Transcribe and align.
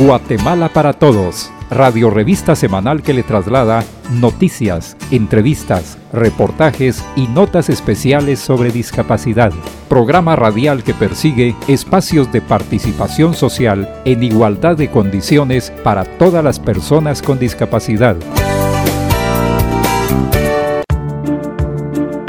Guatemala 0.00 0.68
para 0.70 0.92
Todos, 0.92 1.52
radio 1.70 2.10
revista 2.10 2.56
semanal 2.56 3.00
que 3.00 3.14
le 3.14 3.22
traslada 3.22 3.84
noticias, 4.10 4.96
entrevistas, 5.12 5.98
reportajes 6.12 7.04
y 7.14 7.28
notas 7.28 7.68
especiales 7.68 8.40
sobre 8.40 8.72
discapacidad. 8.72 9.52
Programa 9.88 10.34
radial 10.34 10.82
que 10.82 10.94
persigue 10.94 11.54
espacios 11.68 12.32
de 12.32 12.40
participación 12.40 13.34
social 13.34 14.02
en 14.04 14.24
igualdad 14.24 14.76
de 14.76 14.90
condiciones 14.90 15.70
para 15.84 16.04
todas 16.04 16.42
las 16.42 16.58
personas 16.58 17.22
con 17.22 17.38
discapacidad. 17.38 18.16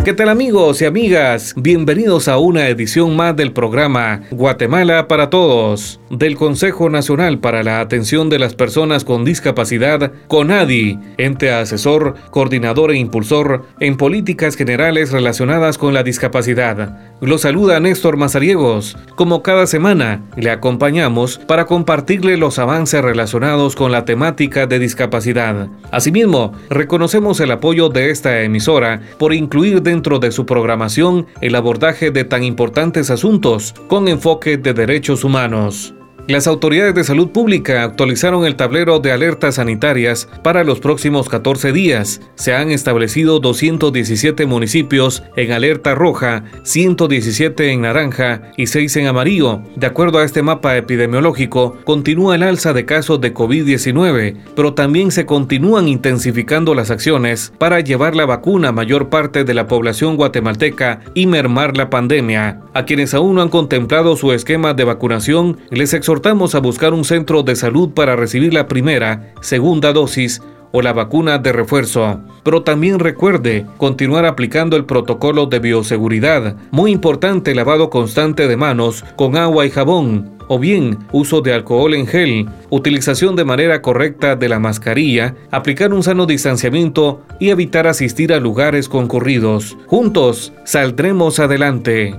¿Qué 0.05 0.13
tal 0.13 0.29
amigos 0.29 0.83
y 0.83 0.85
amigas? 0.85 1.55
Bienvenidos 1.57 2.27
a 2.27 2.37
una 2.37 2.69
edición 2.69 3.15
más 3.15 3.35
del 3.35 3.53
programa 3.53 4.21
Guatemala 4.29 5.07
para 5.07 5.31
Todos 5.31 5.99
del 6.11 6.35
Consejo 6.35 6.89
Nacional 6.89 7.39
para 7.39 7.63
la 7.63 7.79
Atención 7.79 8.29
de 8.29 8.39
las 8.39 8.53
Personas 8.53 9.03
con 9.03 9.25
Discapacidad, 9.25 10.11
CONADI, 10.27 10.99
ente 11.17 11.51
asesor, 11.51 12.15
coordinador 12.29 12.91
e 12.91 12.97
impulsor 12.97 13.65
en 13.79 13.97
políticas 13.97 14.55
generales 14.55 15.11
relacionadas 15.11 15.79
con 15.79 15.93
la 15.93 16.03
discapacidad. 16.03 16.99
Lo 17.21 17.37
saluda 17.37 17.79
Néstor 17.79 18.17
Mazariegos. 18.17 18.97
Como 19.15 19.41
cada 19.41 19.65
semana, 19.65 20.21
le 20.35 20.51
acompañamos 20.51 21.39
para 21.39 21.65
compartirle 21.65 22.37
los 22.37 22.59
avances 22.59 23.01
relacionados 23.01 23.75
con 23.75 23.91
la 23.91 24.05
temática 24.05 24.67
de 24.67 24.79
discapacidad. 24.79 25.67
Asimismo, 25.91 26.53
reconocemos 26.69 27.39
el 27.39 27.51
apoyo 27.51 27.89
de 27.89 28.11
esta 28.11 28.41
emisora 28.41 29.01
por 29.17 29.33
incluir 29.33 29.81
de 29.81 29.94
dentro 29.95 30.19
de 30.19 30.33
su 30.33 30.45
programación 30.45 31.25
el 31.39 31.55
abordaje 31.55 32.11
de 32.11 32.25
tan 32.25 32.43
importantes 32.43 33.09
asuntos 33.09 33.73
con 33.87 34.09
enfoque 34.09 34.57
de 34.57 34.73
derechos 34.73 35.23
humanos. 35.23 35.93
Las 36.27 36.47
autoridades 36.47 36.95
de 36.95 37.03
salud 37.03 37.29
pública 37.29 37.83
actualizaron 37.83 38.47
el 38.47 38.55
tablero 38.55 38.97
de 38.97 39.11
alertas 39.11 39.55
sanitarias 39.55 40.27
para 40.41 40.63
los 40.63 40.79
próximos 40.79 41.29
14 41.29 41.71
días. 41.71 42.19
Se 42.33 42.55
han 42.55 42.71
establecido 42.71 43.39
217 43.39 44.47
municipios 44.47 45.21
en 45.35 45.51
alerta 45.51 45.93
roja, 45.93 46.45
117 46.63 47.69
en 47.71 47.81
naranja 47.81 48.41
y 48.57 48.65
6 48.65 48.95
en 48.95 49.05
amarillo. 49.05 49.61
De 49.75 49.85
acuerdo 49.85 50.17
a 50.17 50.23
este 50.23 50.41
mapa 50.41 50.75
epidemiológico, 50.75 51.77
continúa 51.83 52.33
el 52.33 52.41
alza 52.41 52.73
de 52.73 52.85
casos 52.85 53.21
de 53.21 53.31
COVID-19, 53.31 54.35
pero 54.55 54.73
también 54.73 55.11
se 55.11 55.27
continúan 55.27 55.87
intensificando 55.87 56.73
las 56.73 56.89
acciones 56.89 57.53
para 57.59 57.81
llevar 57.81 58.15
la 58.15 58.25
vacuna 58.25 58.69
a 58.69 58.71
mayor 58.71 59.09
parte 59.09 59.43
de 59.43 59.53
la 59.53 59.67
población 59.67 60.15
guatemalteca 60.15 61.01
y 61.13 61.27
mermar 61.27 61.77
la 61.77 61.91
pandemia. 61.91 62.61
A 62.73 62.85
quienes 62.85 63.13
aún 63.13 63.35
no 63.35 63.43
han 63.43 63.49
contemplado 63.49 64.15
su 64.15 64.33
esquema 64.33 64.73
de 64.73 64.85
vacunación, 64.85 65.59
les 65.69 65.93
exhortamos 65.93 66.14
exhortamos 66.15 66.55
a 66.55 66.59
buscar 66.59 66.93
un 66.93 67.03
centro 67.03 67.43
de 67.43 67.57
salud 67.57 67.89
para 67.89 68.15
recibir 68.15 68.53
la 68.53 68.69
primera, 68.69 69.33
segunda 69.41 69.91
dosis 69.91 70.41
o 70.71 70.81
la 70.81 70.93
vacuna 70.93 71.39
de 71.39 71.51
refuerzo. 71.51 72.21
Pero 72.41 72.63
también 72.63 72.99
recuerde 72.99 73.65
continuar 73.75 74.25
aplicando 74.25 74.77
el 74.77 74.85
protocolo 74.85 75.45
de 75.47 75.59
bioseguridad. 75.59 76.55
Muy 76.71 76.91
importante 76.91 77.53
lavado 77.53 77.89
constante 77.89 78.47
de 78.47 78.55
manos 78.55 79.03
con 79.17 79.35
agua 79.35 79.65
y 79.65 79.71
jabón. 79.71 80.37
O 80.47 80.57
bien 80.57 80.99
uso 81.11 81.41
de 81.41 81.53
alcohol 81.53 81.93
en 81.93 82.07
gel, 82.07 82.47
utilización 82.69 83.35
de 83.35 83.43
manera 83.43 83.81
correcta 83.81 84.37
de 84.37 84.47
la 84.47 84.59
mascarilla, 84.59 85.35
aplicar 85.51 85.93
un 85.93 86.01
sano 86.01 86.25
distanciamiento 86.25 87.23
y 87.41 87.49
evitar 87.49 87.87
asistir 87.87 88.31
a 88.31 88.39
lugares 88.39 88.87
concurridos. 88.87 89.75
Juntos 89.87 90.53
saldremos 90.63 91.39
adelante. 91.39 92.15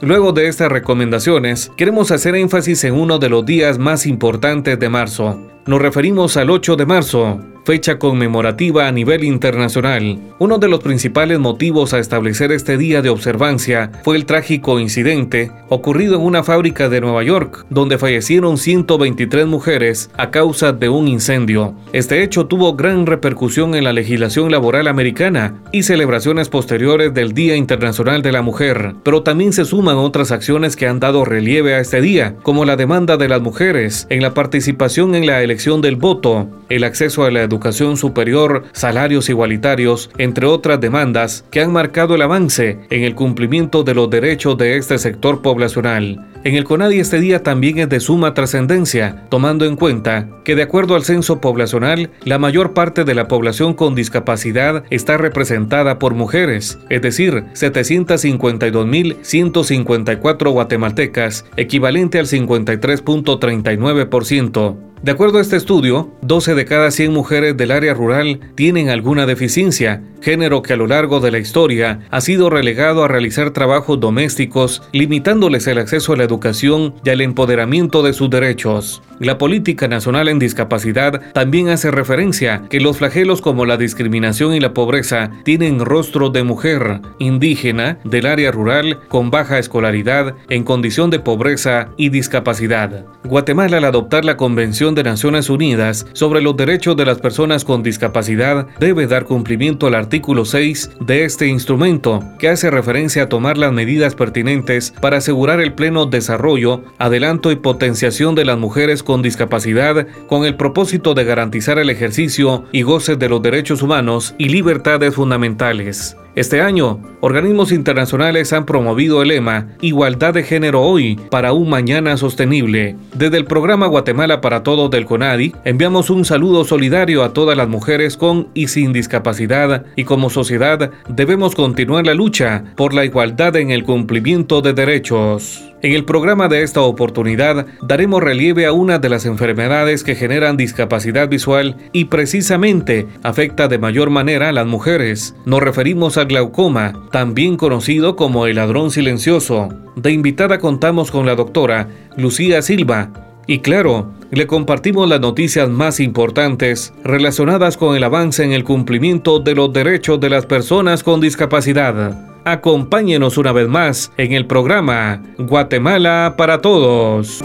Luego 0.00 0.32
de 0.32 0.46
estas 0.46 0.70
recomendaciones, 0.70 1.72
queremos 1.76 2.12
hacer 2.12 2.36
énfasis 2.36 2.84
en 2.84 2.94
uno 2.94 3.18
de 3.18 3.28
los 3.28 3.44
días 3.44 3.78
más 3.78 4.06
importantes 4.06 4.78
de 4.78 4.88
marzo. 4.88 5.40
Nos 5.68 5.82
referimos 5.82 6.38
al 6.38 6.48
8 6.48 6.76
de 6.76 6.86
marzo, 6.86 7.42
fecha 7.68 7.98
conmemorativa 7.98 8.88
a 8.88 8.92
nivel 8.92 9.22
internacional. 9.22 10.18
Uno 10.38 10.56
de 10.56 10.68
los 10.68 10.80
principales 10.80 11.38
motivos 11.38 11.92
a 11.92 11.98
establecer 11.98 12.50
este 12.50 12.78
día 12.78 13.02
de 13.02 13.10
observancia 13.10 13.90
fue 14.04 14.16
el 14.16 14.24
trágico 14.24 14.80
incidente 14.80 15.52
ocurrido 15.68 16.14
en 16.14 16.22
una 16.22 16.42
fábrica 16.42 16.88
de 16.88 17.02
Nueva 17.02 17.22
York, 17.24 17.66
donde 17.68 17.98
fallecieron 17.98 18.56
123 18.56 19.46
mujeres 19.46 20.08
a 20.16 20.30
causa 20.30 20.72
de 20.72 20.88
un 20.88 21.08
incendio. 21.08 21.74
Este 21.92 22.22
hecho 22.22 22.46
tuvo 22.46 22.74
gran 22.74 23.04
repercusión 23.04 23.74
en 23.74 23.84
la 23.84 23.92
legislación 23.92 24.50
laboral 24.50 24.88
americana 24.88 25.62
y 25.70 25.82
celebraciones 25.82 26.48
posteriores 26.48 27.12
del 27.12 27.34
Día 27.34 27.54
Internacional 27.54 28.22
de 28.22 28.32
la 28.32 28.40
Mujer, 28.40 28.94
pero 29.02 29.22
también 29.22 29.52
se 29.52 29.66
suman 29.66 29.98
otras 29.98 30.32
acciones 30.32 30.74
que 30.74 30.86
han 30.86 31.00
dado 31.00 31.26
relieve 31.26 31.74
a 31.74 31.80
este 31.80 32.00
día, 32.00 32.34
como 32.42 32.64
la 32.64 32.76
demanda 32.76 33.18
de 33.18 33.28
las 33.28 33.42
mujeres 33.42 34.06
en 34.08 34.22
la 34.22 34.32
participación 34.32 35.14
en 35.14 35.26
la 35.26 35.42
elección 35.42 35.57
del 35.58 35.96
voto, 35.96 36.48
el 36.68 36.84
acceso 36.84 37.24
a 37.24 37.32
la 37.32 37.42
educación 37.42 37.96
superior, 37.96 38.64
salarios 38.72 39.28
igualitarios, 39.28 40.08
entre 40.16 40.46
otras 40.46 40.80
demandas 40.80 41.44
que 41.50 41.60
han 41.60 41.72
marcado 41.72 42.14
el 42.14 42.22
avance 42.22 42.78
en 42.90 43.02
el 43.02 43.16
cumplimiento 43.16 43.82
de 43.82 43.94
los 43.94 44.08
derechos 44.08 44.56
de 44.56 44.76
este 44.76 44.98
sector 44.98 45.42
poblacional. 45.42 46.24
En 46.44 46.54
el 46.54 46.62
CONADI 46.62 47.00
este 47.00 47.20
día 47.20 47.42
también 47.42 47.78
es 47.78 47.88
de 47.88 47.98
suma 47.98 48.32
trascendencia, 48.32 49.24
tomando 49.28 49.64
en 49.64 49.74
cuenta 49.74 50.28
que 50.44 50.54
de 50.54 50.62
acuerdo 50.62 50.94
al 50.94 51.02
censo 51.02 51.40
poblacional, 51.40 52.10
la 52.24 52.38
mayor 52.38 52.74
parte 52.74 53.02
de 53.02 53.16
la 53.16 53.26
población 53.26 53.74
con 53.74 53.96
discapacidad 53.96 54.84
está 54.88 55.16
representada 55.16 55.98
por 55.98 56.14
mujeres, 56.14 56.78
es 56.90 57.02
decir, 57.02 57.42
752.154 57.54 60.52
guatemaltecas, 60.52 61.44
equivalente 61.56 62.20
al 62.20 62.26
53.39%. 62.26 64.76
De 65.02 65.12
acuerdo 65.12 65.38
a 65.38 65.42
este 65.42 65.56
estudio, 65.56 66.10
12 66.22 66.56
de 66.56 66.64
cada 66.64 66.90
100 66.90 67.12
mujeres 67.12 67.56
del 67.56 67.70
área 67.70 67.94
rural 67.94 68.40
tienen 68.56 68.88
alguna 68.88 69.26
deficiencia, 69.26 70.02
género 70.20 70.62
que 70.62 70.72
a 70.72 70.76
lo 70.76 70.88
largo 70.88 71.20
de 71.20 71.30
la 71.30 71.38
historia 71.38 72.00
ha 72.10 72.20
sido 72.20 72.50
relegado 72.50 73.04
a 73.04 73.08
realizar 73.08 73.52
trabajos 73.52 74.00
domésticos, 74.00 74.82
limitándoles 74.92 75.68
el 75.68 75.78
acceso 75.78 76.14
a 76.14 76.16
la 76.16 76.26
educación 76.28 76.94
y 77.04 77.10
al 77.10 77.20
empoderamiento 77.20 78.02
de 78.02 78.12
sus 78.12 78.30
derechos. 78.30 79.02
La 79.18 79.36
política 79.36 79.88
nacional 79.88 80.28
en 80.28 80.38
discapacidad 80.38 81.20
también 81.32 81.70
hace 81.70 81.90
referencia 81.90 82.62
que 82.70 82.78
los 82.78 82.98
flagelos 82.98 83.40
como 83.40 83.66
la 83.66 83.76
discriminación 83.76 84.54
y 84.54 84.60
la 84.60 84.74
pobreza 84.74 85.32
tienen 85.44 85.80
rostro 85.80 86.30
de 86.30 86.44
mujer, 86.44 87.00
indígena, 87.18 87.98
del 88.04 88.26
área 88.26 88.52
rural, 88.52 89.00
con 89.08 89.30
baja 89.30 89.58
escolaridad, 89.58 90.36
en 90.48 90.62
condición 90.62 91.10
de 91.10 91.18
pobreza 91.18 91.88
y 91.96 92.10
discapacidad. 92.10 93.06
Guatemala 93.24 93.78
al 93.78 93.84
adoptar 93.84 94.24
la 94.24 94.36
Convención 94.36 94.94
de 94.94 95.02
Naciones 95.02 95.50
Unidas 95.50 96.06
sobre 96.12 96.40
los 96.40 96.56
derechos 96.56 96.96
de 96.96 97.04
las 97.04 97.18
personas 97.18 97.64
con 97.64 97.82
discapacidad 97.82 98.68
debe 98.78 99.06
dar 99.08 99.24
cumplimiento 99.24 99.88
al 99.88 99.96
artículo 99.96 100.44
6 100.44 100.90
de 101.00 101.24
este 101.24 101.48
instrumento, 101.48 102.22
que 102.38 102.48
hace 102.48 102.70
referencia 102.70 103.24
a 103.24 103.28
tomar 103.28 103.58
las 103.58 103.72
medidas 103.72 104.14
pertinentes 104.14 104.94
para 105.00 105.18
asegurar 105.18 105.60
el 105.60 105.72
pleno 105.72 106.06
desarrollo, 106.18 106.82
adelanto 106.98 107.50
y 107.50 107.56
potenciación 107.56 108.34
de 108.34 108.44
las 108.44 108.58
mujeres 108.58 109.02
con 109.02 109.22
discapacidad 109.22 110.06
con 110.28 110.44
el 110.44 110.56
propósito 110.56 111.14
de 111.14 111.24
garantizar 111.24 111.78
el 111.78 111.90
ejercicio 111.90 112.64
y 112.72 112.82
goce 112.82 113.16
de 113.16 113.28
los 113.28 113.42
derechos 113.42 113.82
humanos 113.82 114.34
y 114.38 114.48
libertades 114.48 115.14
fundamentales. 115.14 116.16
Este 116.38 116.60
año, 116.60 117.02
organismos 117.20 117.72
internacionales 117.72 118.52
han 118.52 118.64
promovido 118.64 119.22
el 119.22 119.28
lema 119.30 119.70
Igualdad 119.80 120.34
de 120.34 120.44
Género 120.44 120.82
Hoy 120.82 121.18
para 121.32 121.52
un 121.52 121.68
Mañana 121.68 122.16
Sostenible. 122.16 122.94
Desde 123.12 123.38
el 123.38 123.44
programa 123.44 123.88
Guatemala 123.88 124.40
para 124.40 124.62
Todos 124.62 124.88
del 124.88 125.04
CONADI, 125.04 125.52
enviamos 125.64 126.10
un 126.10 126.24
saludo 126.24 126.64
solidario 126.64 127.24
a 127.24 127.32
todas 127.32 127.56
las 127.56 127.66
mujeres 127.66 128.16
con 128.16 128.50
y 128.54 128.68
sin 128.68 128.92
discapacidad 128.92 129.84
y 129.96 130.04
como 130.04 130.30
sociedad 130.30 130.92
debemos 131.08 131.56
continuar 131.56 132.06
la 132.06 132.14
lucha 132.14 132.62
por 132.76 132.94
la 132.94 133.04
igualdad 133.04 133.56
en 133.56 133.72
el 133.72 133.82
cumplimiento 133.82 134.60
de 134.60 134.74
derechos. 134.74 135.64
En 135.80 135.92
el 135.92 136.04
programa 136.04 136.48
de 136.48 136.64
esta 136.64 136.80
oportunidad 136.80 137.66
daremos 137.82 138.20
relieve 138.20 138.66
a 138.66 138.72
una 138.72 138.98
de 138.98 139.08
las 139.08 139.26
enfermedades 139.26 140.02
que 140.02 140.16
generan 140.16 140.56
discapacidad 140.56 141.28
visual 141.28 141.76
y 141.92 142.06
precisamente 142.06 143.06
afecta 143.22 143.68
de 143.68 143.78
mayor 143.78 144.10
manera 144.10 144.48
a 144.48 144.52
las 144.52 144.66
mujeres. 144.66 145.36
Nos 145.46 145.62
referimos 145.62 146.16
al 146.16 146.26
glaucoma, 146.28 146.92
también 147.10 147.56
conocido 147.56 148.14
como 148.14 148.46
el 148.46 148.56
ladrón 148.56 148.92
silencioso. 148.92 149.68
De 149.96 150.12
invitada 150.12 150.58
contamos 150.58 151.10
con 151.10 151.26
la 151.26 151.34
doctora 151.34 151.88
Lucía 152.16 152.62
Silva. 152.62 153.10
Y 153.46 153.58
claro, 153.60 154.12
le 154.30 154.46
compartimos 154.46 155.08
las 155.08 155.20
noticias 155.20 155.68
más 155.68 156.00
importantes 156.00 156.92
relacionadas 157.02 157.76
con 157.76 157.96
el 157.96 158.04
avance 158.04 158.44
en 158.44 158.52
el 158.52 158.62
cumplimiento 158.62 159.40
de 159.40 159.54
los 159.54 159.72
derechos 159.72 160.20
de 160.20 160.30
las 160.30 160.46
personas 160.46 161.02
con 161.02 161.20
discapacidad. 161.20 162.26
Acompáñenos 162.44 163.38
una 163.38 163.52
vez 163.52 163.68
más 163.68 164.12
en 164.16 164.32
el 164.32 164.46
programa 164.46 165.22
Guatemala 165.38 166.34
para 166.36 166.60
Todos. 166.60 167.42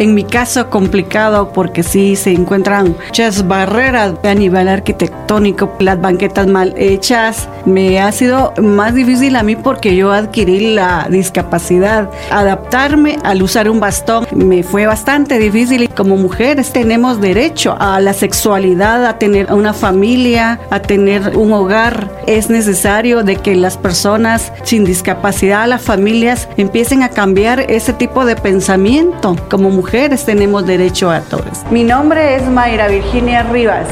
En 0.00 0.14
mi 0.14 0.24
caso 0.24 0.70
complicado 0.70 1.52
porque 1.52 1.82
sí 1.82 2.16
se 2.16 2.32
encuentran 2.32 2.96
muchas 3.06 3.46
barreras 3.46 4.14
a 4.24 4.34
nivel 4.34 4.66
arquitectónico, 4.66 5.74
las 5.78 6.00
banquetas 6.00 6.46
mal 6.46 6.72
hechas. 6.78 7.50
Me 7.66 8.00
ha 8.00 8.10
sido 8.10 8.54
más 8.62 8.94
difícil 8.94 9.36
a 9.36 9.42
mí 9.42 9.56
porque 9.56 9.94
yo 9.94 10.10
adquirí 10.10 10.74
la 10.74 11.06
discapacidad. 11.10 12.08
Adaptarme 12.30 13.18
al 13.24 13.42
usar 13.42 13.68
un 13.68 13.78
bastón 13.78 14.26
me 14.34 14.62
fue 14.62 14.86
bastante 14.86 15.38
difícil 15.38 15.90
como 15.90 16.16
mujeres 16.16 16.72
tenemos 16.72 17.20
derecho 17.20 17.76
a 17.78 18.00
la 18.00 18.14
sexualidad, 18.14 19.04
a 19.04 19.18
tener 19.18 19.52
una 19.52 19.74
familia, 19.74 20.60
a 20.70 20.80
tener 20.80 21.36
un 21.36 21.52
hogar. 21.52 22.08
Es 22.26 22.48
necesario 22.48 23.22
de 23.22 23.36
que 23.36 23.54
las 23.54 23.76
personas 23.76 24.50
sin 24.62 24.86
discapacidad, 24.86 25.68
las 25.68 25.82
familias 25.82 26.48
empiecen 26.56 27.02
a 27.02 27.10
cambiar 27.10 27.60
ese 27.70 27.92
tipo 27.92 28.24
de 28.24 28.36
pensamiento 28.36 29.36
como 29.50 29.68
mujeres 29.68 29.89
mujeres 29.90 30.24
tenemos 30.24 30.64
derecho 30.66 31.10
a 31.10 31.18
todos. 31.20 31.64
Mi 31.68 31.82
nombre 31.82 32.36
es 32.36 32.46
Mayra 32.46 32.86
Virginia 32.86 33.42
Rivas, 33.42 33.88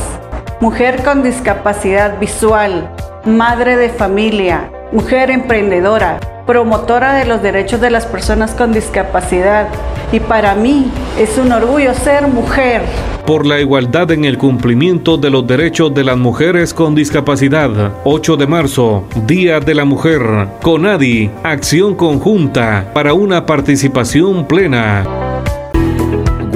mujer 0.60 1.02
con 1.02 1.24
discapacidad 1.24 2.20
visual, 2.20 2.88
madre 3.24 3.76
de 3.76 3.88
familia, 3.88 4.70
mujer 4.92 5.28
emprendedora, 5.28 6.20
promotora 6.46 7.14
de 7.14 7.24
los 7.24 7.42
derechos 7.42 7.80
de 7.80 7.90
las 7.90 8.06
personas 8.06 8.52
con 8.52 8.72
discapacidad. 8.72 9.66
Y 10.12 10.20
para 10.20 10.54
mí 10.54 10.88
es 11.18 11.36
un 11.36 11.50
orgullo 11.50 11.92
ser 11.94 12.28
mujer. 12.28 12.82
Por 13.26 13.44
la 13.44 13.58
igualdad 13.58 14.12
en 14.12 14.24
el 14.24 14.38
cumplimiento 14.38 15.16
de 15.16 15.30
los 15.30 15.48
derechos 15.48 15.92
de 15.92 16.04
las 16.04 16.16
mujeres 16.16 16.72
con 16.72 16.94
discapacidad. 16.94 17.70
8 18.04 18.36
de 18.36 18.46
marzo, 18.46 19.02
Día 19.26 19.58
de 19.58 19.74
la 19.74 19.84
Mujer. 19.84 20.22
CONADI, 20.62 21.28
acción 21.42 21.96
conjunta 21.96 22.88
para 22.94 23.14
una 23.14 23.44
participación 23.44 24.46
plena. 24.46 25.27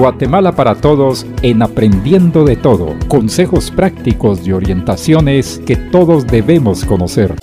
Guatemala 0.02 0.50
para 0.56 0.74
Todos 0.74 1.24
en 1.42 1.62
Aprendiendo 1.62 2.42
de 2.42 2.56
Todo. 2.56 2.96
Consejos 3.06 3.70
prácticos 3.70 4.44
y 4.44 4.50
orientaciones 4.50 5.62
que 5.64 5.76
todos 5.76 6.26
debemos 6.26 6.84
conocer. 6.84 7.36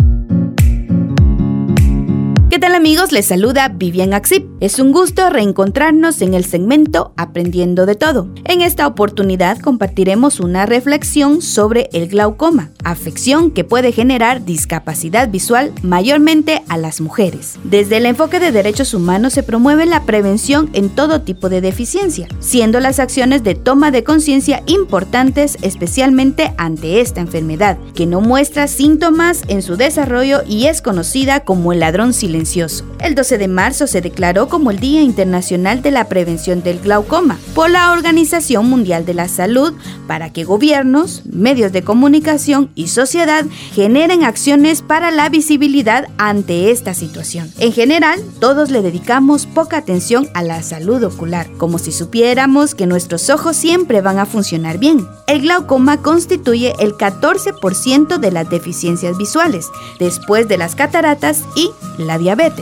¿Qué 2.79 2.83
tal 2.83 2.91
amigos? 2.91 3.11
Les 3.11 3.25
saluda 3.25 3.67
Vivian 3.67 4.13
Axip. 4.13 4.47
Es 4.61 4.79
un 4.79 4.93
gusto 4.93 5.29
reencontrarnos 5.29 6.21
en 6.21 6.33
el 6.33 6.45
segmento 6.45 7.13
Aprendiendo 7.17 7.85
de 7.85 7.95
Todo. 7.95 8.29
En 8.45 8.61
esta 8.61 8.87
oportunidad 8.87 9.59
compartiremos 9.59 10.39
una 10.39 10.65
reflexión 10.65 11.41
sobre 11.41 11.89
el 11.91 12.07
glaucoma, 12.07 12.69
afección 12.85 13.51
que 13.51 13.65
puede 13.65 13.91
generar 13.91 14.45
discapacidad 14.45 15.27
visual 15.27 15.73
mayormente 15.83 16.63
a 16.69 16.77
las 16.77 17.01
mujeres. 17.01 17.59
Desde 17.65 17.97
el 17.97 18.05
enfoque 18.05 18.39
de 18.39 18.53
derechos 18.53 18.93
humanos 18.93 19.33
se 19.33 19.43
promueve 19.43 19.85
la 19.85 20.05
prevención 20.05 20.69
en 20.71 20.87
todo 20.87 21.23
tipo 21.23 21.49
de 21.49 21.59
deficiencia, 21.59 22.29
siendo 22.39 22.79
las 22.79 22.99
acciones 22.99 23.43
de 23.43 23.55
toma 23.55 23.91
de 23.91 24.05
conciencia 24.05 24.63
importantes 24.67 25.57
especialmente 25.63 26.53
ante 26.57 27.01
esta 27.01 27.19
enfermedad, 27.19 27.77
que 27.93 28.05
no 28.05 28.21
muestra 28.21 28.69
síntomas 28.69 29.41
en 29.49 29.63
su 29.63 29.75
desarrollo 29.75 30.43
y 30.47 30.67
es 30.67 30.81
conocida 30.81 31.41
como 31.41 31.73
el 31.73 31.81
ladrón 31.81 32.13
silencioso 32.13 32.68
el 32.99 33.15
12 33.15 33.37
de 33.37 33.47
marzo 33.47 33.87
se 33.87 34.01
declaró 34.01 34.49
como 34.49 34.71
el 34.71 34.79
Día 34.79 35.01
Internacional 35.01 35.81
de 35.81 35.91
la 35.91 36.09
Prevención 36.09 36.61
del 36.61 36.79
Glaucoma 36.79 37.37
por 37.55 37.69
la 37.69 37.91
Organización 37.91 38.69
Mundial 38.69 39.05
de 39.05 39.13
la 39.13 39.27
Salud 39.27 39.73
para 40.07 40.31
que 40.31 40.43
gobiernos, 40.43 41.23
medios 41.25 41.71
de 41.71 41.83
comunicación 41.83 42.69
y 42.75 42.87
sociedad 42.87 43.45
generen 43.73 44.23
acciones 44.23 44.81
para 44.81 45.11
la 45.11 45.29
visibilidad 45.29 46.07
ante 46.17 46.71
esta 46.71 46.93
situación. 46.93 47.51
En 47.59 47.71
general, 47.71 48.21
todos 48.39 48.69
le 48.69 48.81
dedicamos 48.81 49.45
poca 49.45 49.77
atención 49.77 50.27
a 50.33 50.43
la 50.43 50.61
salud 50.61 51.03
ocular, 51.03 51.49
como 51.57 51.79
si 51.79 51.91
supiéramos 51.91 52.75
que 52.75 52.87
nuestros 52.87 53.29
ojos 53.29 53.55
siempre 53.55 54.01
van 54.01 54.19
a 54.19 54.25
funcionar 54.25 54.77
bien. 54.77 55.07
El 55.27 55.41
glaucoma 55.41 56.01
constituye 56.01 56.73
el 56.79 56.93
14% 56.93 58.17
de 58.17 58.31
las 58.31 58.49
deficiencias 58.49 59.17
visuales, 59.17 59.67
después 59.99 60.47
de 60.47 60.57
las 60.57 60.75
cataratas 60.75 61.43
y 61.55 61.69
la 61.97 62.17
diabetes 62.17 62.58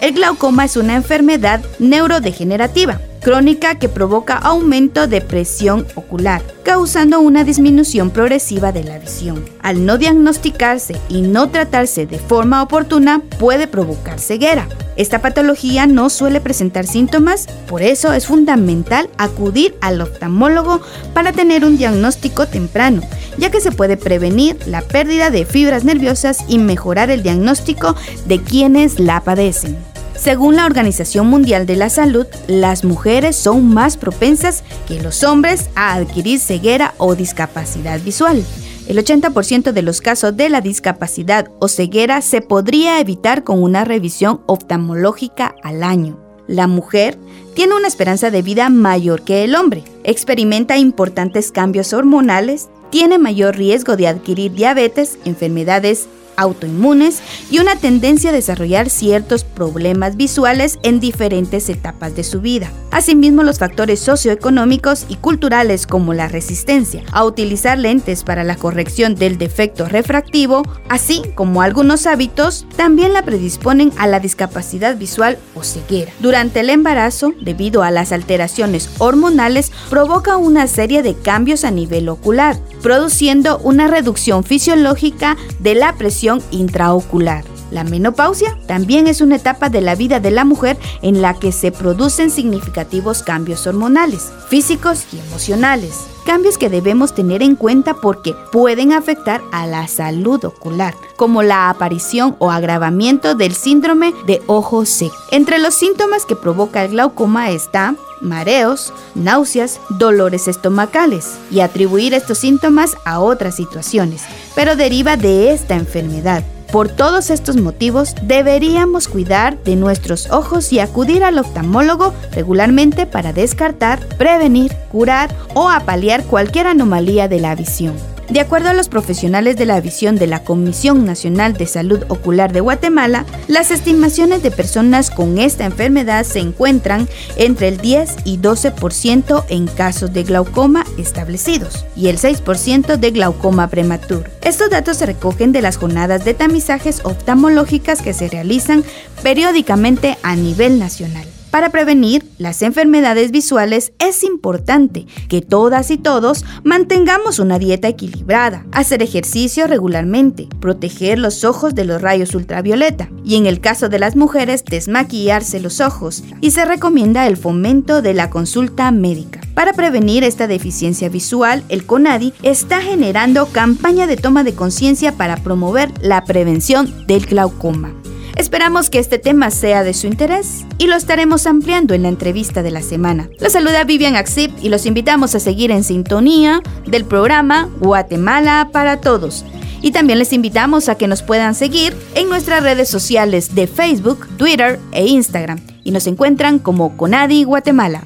el 0.00 0.14
glaucoma 0.14 0.64
es 0.64 0.76
una 0.76 0.96
enfermedad 0.96 1.60
neurodegenerativa 1.78 3.00
crónica 3.20 3.78
que 3.78 3.88
provoca 3.88 4.34
aumento 4.34 5.06
de 5.06 5.20
presión 5.20 5.86
ocular, 5.94 6.42
causando 6.64 7.20
una 7.20 7.44
disminución 7.44 8.10
progresiva 8.10 8.72
de 8.72 8.84
la 8.84 8.98
visión. 8.98 9.44
Al 9.62 9.84
no 9.86 9.98
diagnosticarse 9.98 10.96
y 11.08 11.22
no 11.22 11.50
tratarse 11.50 12.06
de 12.06 12.18
forma 12.18 12.62
oportuna, 12.62 13.22
puede 13.38 13.66
provocar 13.66 14.18
ceguera. 14.18 14.68
Esta 14.96 15.20
patología 15.20 15.86
no 15.86 16.10
suele 16.10 16.40
presentar 16.40 16.86
síntomas, 16.86 17.46
por 17.68 17.82
eso 17.82 18.12
es 18.12 18.26
fundamental 18.26 19.08
acudir 19.18 19.76
al 19.80 20.00
oftalmólogo 20.00 20.80
para 21.14 21.32
tener 21.32 21.64
un 21.64 21.78
diagnóstico 21.78 22.46
temprano, 22.46 23.02
ya 23.38 23.50
que 23.50 23.60
se 23.60 23.72
puede 23.72 23.96
prevenir 23.96 24.58
la 24.66 24.82
pérdida 24.82 25.30
de 25.30 25.44
fibras 25.44 25.84
nerviosas 25.84 26.44
y 26.48 26.58
mejorar 26.58 27.10
el 27.10 27.22
diagnóstico 27.22 27.96
de 28.26 28.42
quienes 28.42 28.98
la 28.98 29.20
padecen. 29.20 29.89
Según 30.20 30.54
la 30.54 30.66
Organización 30.66 31.28
Mundial 31.28 31.64
de 31.64 31.76
la 31.76 31.88
Salud, 31.88 32.26
las 32.46 32.84
mujeres 32.84 33.36
son 33.36 33.72
más 33.72 33.96
propensas 33.96 34.64
que 34.86 35.00
los 35.00 35.24
hombres 35.24 35.70
a 35.74 35.94
adquirir 35.94 36.38
ceguera 36.40 36.92
o 36.98 37.14
discapacidad 37.14 37.98
visual. 38.02 38.44
El 38.86 38.98
80% 38.98 39.72
de 39.72 39.80
los 39.80 40.02
casos 40.02 40.36
de 40.36 40.50
la 40.50 40.60
discapacidad 40.60 41.50
o 41.58 41.68
ceguera 41.68 42.20
se 42.20 42.42
podría 42.42 43.00
evitar 43.00 43.44
con 43.44 43.62
una 43.62 43.82
revisión 43.86 44.42
oftalmológica 44.44 45.54
al 45.62 45.82
año. 45.82 46.20
La 46.46 46.66
mujer 46.66 47.16
tiene 47.54 47.74
una 47.74 47.88
esperanza 47.88 48.30
de 48.30 48.42
vida 48.42 48.68
mayor 48.68 49.22
que 49.22 49.44
el 49.44 49.54
hombre, 49.54 49.84
experimenta 50.04 50.76
importantes 50.76 51.50
cambios 51.50 51.94
hormonales, 51.94 52.68
tiene 52.90 53.18
mayor 53.18 53.56
riesgo 53.56 53.96
de 53.96 54.08
adquirir 54.08 54.52
diabetes, 54.52 55.18
enfermedades 55.24 56.08
autoinmunes 56.40 57.20
y 57.50 57.58
una 57.58 57.76
tendencia 57.76 58.30
a 58.30 58.32
desarrollar 58.32 58.90
ciertos 58.90 59.44
problemas 59.44 60.16
visuales 60.16 60.78
en 60.82 61.00
diferentes 61.00 61.68
etapas 61.68 62.14
de 62.16 62.24
su 62.24 62.40
vida. 62.40 62.72
Asimismo, 62.90 63.42
los 63.42 63.58
factores 63.58 64.00
socioeconómicos 64.00 65.06
y 65.08 65.16
culturales 65.16 65.86
como 65.86 66.12
la 66.12 66.28
resistencia 66.28 67.02
a 67.12 67.24
utilizar 67.24 67.78
lentes 67.78 68.24
para 68.24 68.44
la 68.44 68.56
corrección 68.56 69.14
del 69.14 69.38
defecto 69.38 69.86
refractivo, 69.88 70.62
así 70.88 71.22
como 71.34 71.62
algunos 71.62 72.06
hábitos, 72.06 72.66
también 72.76 73.12
la 73.12 73.22
predisponen 73.22 73.92
a 73.96 74.06
la 74.06 74.18
discapacidad 74.18 74.96
visual 74.96 75.38
o 75.54 75.62
ceguera. 75.62 76.12
Durante 76.20 76.60
el 76.60 76.70
embarazo, 76.70 77.32
debido 77.40 77.82
a 77.82 77.90
las 77.90 78.12
alteraciones 78.12 78.90
hormonales, 78.98 79.70
provoca 79.88 80.36
una 80.36 80.66
serie 80.66 81.02
de 81.02 81.14
cambios 81.14 81.64
a 81.64 81.70
nivel 81.70 82.08
ocular, 82.08 82.58
produciendo 82.82 83.58
una 83.58 83.86
reducción 83.86 84.42
fisiológica 84.42 85.36
de 85.60 85.74
la 85.74 85.94
presión 85.94 86.42
intraocular. 86.50 87.44
La 87.70 87.84
menopausia 87.84 88.56
también 88.66 89.06
es 89.06 89.20
una 89.20 89.36
etapa 89.36 89.68
de 89.68 89.80
la 89.80 89.94
vida 89.94 90.20
de 90.20 90.30
la 90.30 90.44
mujer 90.44 90.76
en 91.02 91.22
la 91.22 91.34
que 91.34 91.52
se 91.52 91.70
producen 91.70 92.30
significativos 92.30 93.22
cambios 93.22 93.66
hormonales, 93.66 94.32
físicos 94.48 95.04
y 95.12 95.18
emocionales. 95.18 95.94
Cambios 96.26 96.58
que 96.58 96.68
debemos 96.68 97.14
tener 97.14 97.42
en 97.42 97.56
cuenta 97.56 97.94
porque 97.94 98.34
pueden 98.52 98.92
afectar 98.92 99.40
a 99.52 99.66
la 99.66 99.88
salud 99.88 100.44
ocular, 100.44 100.94
como 101.16 101.42
la 101.42 101.70
aparición 101.70 102.36
o 102.38 102.50
agravamiento 102.50 103.34
del 103.34 103.54
síndrome 103.54 104.12
de 104.26 104.42
ojo 104.46 104.84
seco. 104.84 105.16
Entre 105.30 105.58
los 105.58 105.74
síntomas 105.74 106.26
que 106.26 106.36
provoca 106.36 106.84
el 106.84 106.90
glaucoma 106.90 107.50
está 107.50 107.94
mareos, 108.20 108.92
náuseas, 109.14 109.80
dolores 109.88 110.46
estomacales 110.46 111.38
y 111.50 111.60
atribuir 111.60 112.14
estos 112.14 112.38
síntomas 112.38 112.96
a 113.04 113.20
otras 113.20 113.56
situaciones, 113.56 114.22
pero 114.54 114.76
deriva 114.76 115.16
de 115.16 115.52
esta 115.52 115.74
enfermedad. 115.76 116.44
Por 116.72 116.88
todos 116.88 117.30
estos 117.30 117.56
motivos, 117.56 118.14
deberíamos 118.22 119.08
cuidar 119.08 119.60
de 119.64 119.74
nuestros 119.74 120.30
ojos 120.30 120.72
y 120.72 120.78
acudir 120.78 121.24
al 121.24 121.38
oftalmólogo 121.38 122.14
regularmente 122.30 123.06
para 123.06 123.32
descartar, 123.32 123.98
prevenir, 124.18 124.72
curar 124.92 125.34
o 125.54 125.68
apalear 125.68 126.22
cualquier 126.22 126.68
anomalía 126.68 127.26
de 127.26 127.40
la 127.40 127.56
visión. 127.56 127.94
De 128.30 128.38
acuerdo 128.38 128.68
a 128.68 128.74
los 128.74 128.88
profesionales 128.88 129.56
de 129.56 129.66
la 129.66 129.80
visión 129.80 130.14
de 130.14 130.28
la 130.28 130.44
Comisión 130.44 131.04
Nacional 131.04 131.54
de 131.54 131.66
Salud 131.66 132.04
Ocular 132.06 132.52
de 132.52 132.60
Guatemala, 132.60 133.26
las 133.48 133.72
estimaciones 133.72 134.40
de 134.44 134.52
personas 134.52 135.10
con 135.10 135.38
esta 135.38 135.64
enfermedad 135.64 136.24
se 136.24 136.38
encuentran 136.38 137.08
entre 137.34 137.66
el 137.66 137.78
10 137.78 138.18
y 138.24 138.38
12% 138.38 139.44
en 139.48 139.66
casos 139.66 140.12
de 140.12 140.22
glaucoma 140.22 140.84
establecidos 140.96 141.84
y 141.96 142.06
el 142.06 142.18
6% 142.18 142.98
de 142.98 143.10
glaucoma 143.10 143.66
prematuro. 143.66 144.30
Estos 144.42 144.70
datos 144.70 144.98
se 144.98 145.06
recogen 145.06 145.50
de 145.50 145.62
las 145.62 145.76
jornadas 145.76 146.24
de 146.24 146.34
tamizajes 146.34 147.00
oftalmológicas 147.04 148.00
que 148.00 148.12
se 148.12 148.28
realizan 148.28 148.84
periódicamente 149.24 150.18
a 150.22 150.36
nivel 150.36 150.78
nacional. 150.78 151.26
Para 151.50 151.70
prevenir 151.70 152.24
las 152.38 152.62
enfermedades 152.62 153.32
visuales 153.32 153.92
es 153.98 154.22
importante 154.22 155.06
que 155.28 155.40
todas 155.40 155.90
y 155.90 155.98
todos 155.98 156.44
mantengamos 156.62 157.40
una 157.40 157.58
dieta 157.58 157.88
equilibrada, 157.88 158.64
hacer 158.70 159.02
ejercicio 159.02 159.66
regularmente, 159.66 160.48
proteger 160.60 161.18
los 161.18 161.44
ojos 161.44 161.74
de 161.74 161.84
los 161.84 162.00
rayos 162.00 162.34
ultravioleta 162.36 163.10
y 163.24 163.34
en 163.34 163.46
el 163.46 163.60
caso 163.60 163.88
de 163.88 163.98
las 163.98 164.14
mujeres 164.14 164.64
desmaquillarse 164.64 165.58
los 165.58 165.80
ojos 165.80 166.22
y 166.40 166.52
se 166.52 166.64
recomienda 166.64 167.26
el 167.26 167.36
fomento 167.36 168.00
de 168.00 168.14
la 168.14 168.30
consulta 168.30 168.90
médica. 168.92 169.40
Para 169.54 169.72
prevenir 169.72 170.22
esta 170.22 170.46
deficiencia 170.46 171.08
visual, 171.08 171.64
el 171.68 171.84
CONADI 171.84 172.32
está 172.42 172.80
generando 172.80 173.46
campaña 173.46 174.06
de 174.06 174.16
toma 174.16 174.44
de 174.44 174.54
conciencia 174.54 175.12
para 175.12 175.36
promover 175.36 175.92
la 176.00 176.24
prevención 176.24 177.06
del 177.06 177.26
glaucoma. 177.26 177.92
Esperamos 178.36 178.90
que 178.90 178.98
este 178.98 179.18
tema 179.18 179.50
sea 179.50 179.82
de 179.82 179.94
su 179.94 180.06
interés 180.06 180.64
y 180.78 180.86
lo 180.86 180.96
estaremos 180.96 181.46
ampliando 181.46 181.94
en 181.94 182.02
la 182.02 182.08
entrevista 182.08 182.62
de 182.62 182.70
la 182.70 182.82
semana. 182.82 183.28
Los 183.38 183.52
saluda 183.52 183.84
Vivian 183.84 184.16
Axip 184.16 184.52
y 184.62 184.68
los 184.68 184.86
invitamos 184.86 185.34
a 185.34 185.40
seguir 185.40 185.70
en 185.70 185.84
sintonía 185.84 186.62
del 186.86 187.04
programa 187.04 187.68
Guatemala 187.80 188.70
para 188.72 189.00
Todos. 189.00 189.44
Y 189.82 189.92
también 189.92 190.18
les 190.18 190.32
invitamos 190.32 190.88
a 190.88 190.96
que 190.96 191.08
nos 191.08 191.22
puedan 191.22 191.54
seguir 191.54 191.94
en 192.14 192.28
nuestras 192.28 192.62
redes 192.62 192.88
sociales 192.88 193.54
de 193.54 193.66
Facebook, 193.66 194.26
Twitter 194.36 194.78
e 194.92 195.06
Instagram 195.06 195.60
y 195.84 195.90
nos 195.90 196.06
encuentran 196.06 196.58
como 196.58 196.96
Conadi 196.96 197.44
Guatemala. 197.44 198.04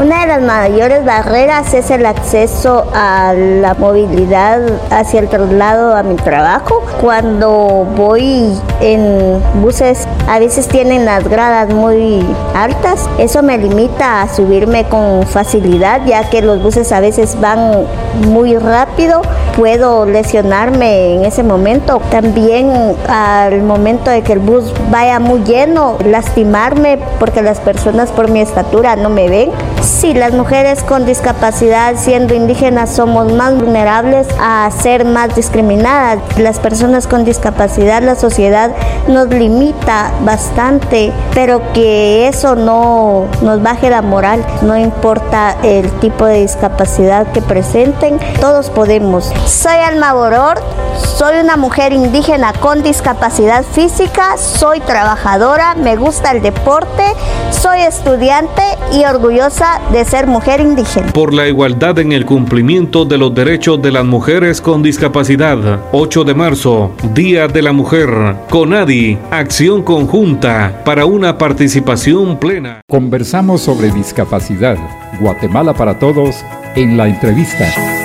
Una 0.00 0.20
de 0.20 0.26
las 0.28 0.42
mayores 0.42 1.04
barreras 1.04 1.74
es 1.74 1.90
el 1.90 2.06
acceso 2.06 2.86
a 2.94 3.34
la 3.34 3.74
movilidad 3.74 4.60
hacia 4.90 5.18
el 5.18 5.28
traslado 5.28 5.96
a 5.96 6.04
mi 6.04 6.14
trabajo. 6.14 6.84
Cuando 7.00 7.84
voy 7.96 8.56
en 8.80 9.42
buses, 9.60 10.06
a 10.28 10.38
veces 10.38 10.68
tienen 10.68 11.04
las 11.04 11.26
gradas 11.26 11.74
muy 11.74 12.24
altas. 12.54 13.08
Eso 13.18 13.42
me 13.42 13.58
limita 13.58 14.22
a 14.22 14.28
subirme 14.32 14.84
con 14.84 15.24
facilidad, 15.24 16.06
ya 16.06 16.30
que 16.30 16.42
los 16.42 16.62
buses 16.62 16.92
a 16.92 17.00
veces 17.00 17.36
van 17.40 17.84
muy 18.28 18.56
rápido. 18.56 19.22
Puedo 19.56 20.06
lesionarme 20.06 21.16
en 21.16 21.24
ese 21.24 21.42
momento. 21.42 22.00
También 22.12 22.94
al 23.08 23.62
momento 23.62 24.12
de 24.12 24.22
que 24.22 24.34
el 24.34 24.38
bus 24.38 24.72
vaya 24.90 25.18
muy 25.18 25.42
lleno, 25.42 25.96
lastimarme 26.04 27.00
porque 27.18 27.42
las 27.42 27.58
personas 27.58 28.12
por 28.12 28.30
mi 28.30 28.40
estatura 28.40 28.94
no 28.94 29.10
me 29.10 29.28
ven. 29.28 29.50
Sí, 29.80 30.12
las 30.12 30.32
mujeres 30.32 30.82
con 30.82 31.06
discapacidad 31.06 31.94
siendo 31.96 32.34
indígenas 32.34 32.94
somos 32.94 33.32
más 33.32 33.56
vulnerables 33.56 34.26
a 34.40 34.68
ser 34.70 35.04
más 35.04 35.34
discriminadas. 35.34 36.18
Las 36.36 36.58
personas 36.58 37.06
con 37.06 37.24
discapacidad, 37.24 38.02
la 38.02 38.14
sociedad 38.14 38.70
nos 39.06 39.28
limita 39.28 40.12
bastante, 40.22 41.12
pero 41.34 41.72
que 41.72 42.28
eso 42.28 42.54
no 42.56 43.26
nos 43.40 43.62
baje 43.62 43.90
la 43.90 44.02
moral, 44.02 44.44
no 44.62 44.76
importa 44.76 45.56
el 45.62 45.90
tipo 46.00 46.26
de 46.26 46.40
discapacidad 46.40 47.26
que 47.32 47.40
presenten, 47.40 48.18
todos 48.40 48.70
podemos. 48.70 49.32
Soy 49.46 49.76
Alma 49.76 50.12
Boror, 50.12 50.60
soy 50.96 51.38
una 51.38 51.56
mujer 51.56 51.92
indígena 51.92 52.52
con 52.52 52.82
discapacidad 52.82 53.64
física, 53.64 54.36
soy 54.36 54.80
trabajadora, 54.80 55.74
me 55.74 55.96
gusta 55.96 56.32
el 56.32 56.42
deporte, 56.42 57.04
soy 57.50 57.80
estudiante 57.80 58.62
y 58.92 59.04
orgullosa 59.04 59.67
de 59.92 60.04
ser 60.04 60.26
mujer 60.26 60.60
indígena. 60.60 61.12
Por 61.12 61.34
la 61.34 61.48
igualdad 61.48 61.98
en 61.98 62.12
el 62.12 62.24
cumplimiento 62.24 63.04
de 63.04 63.18
los 63.18 63.34
derechos 63.34 63.80
de 63.80 63.92
las 63.92 64.04
mujeres 64.04 64.60
con 64.60 64.82
discapacidad. 64.82 65.80
8 65.92 66.24
de 66.24 66.34
marzo, 66.34 66.92
Día 67.14 67.48
de 67.48 67.62
la 67.62 67.72
Mujer. 67.72 68.08
CONADI, 68.50 69.18
acción 69.30 69.82
conjunta 69.82 70.82
para 70.84 71.06
una 71.06 71.38
participación 71.38 72.38
plena. 72.38 72.80
Conversamos 72.88 73.62
sobre 73.62 73.90
discapacidad. 73.90 74.76
Guatemala 75.20 75.74
para 75.74 75.98
todos 75.98 76.36
en 76.74 76.96
la 76.96 77.08
entrevista. 77.08 77.97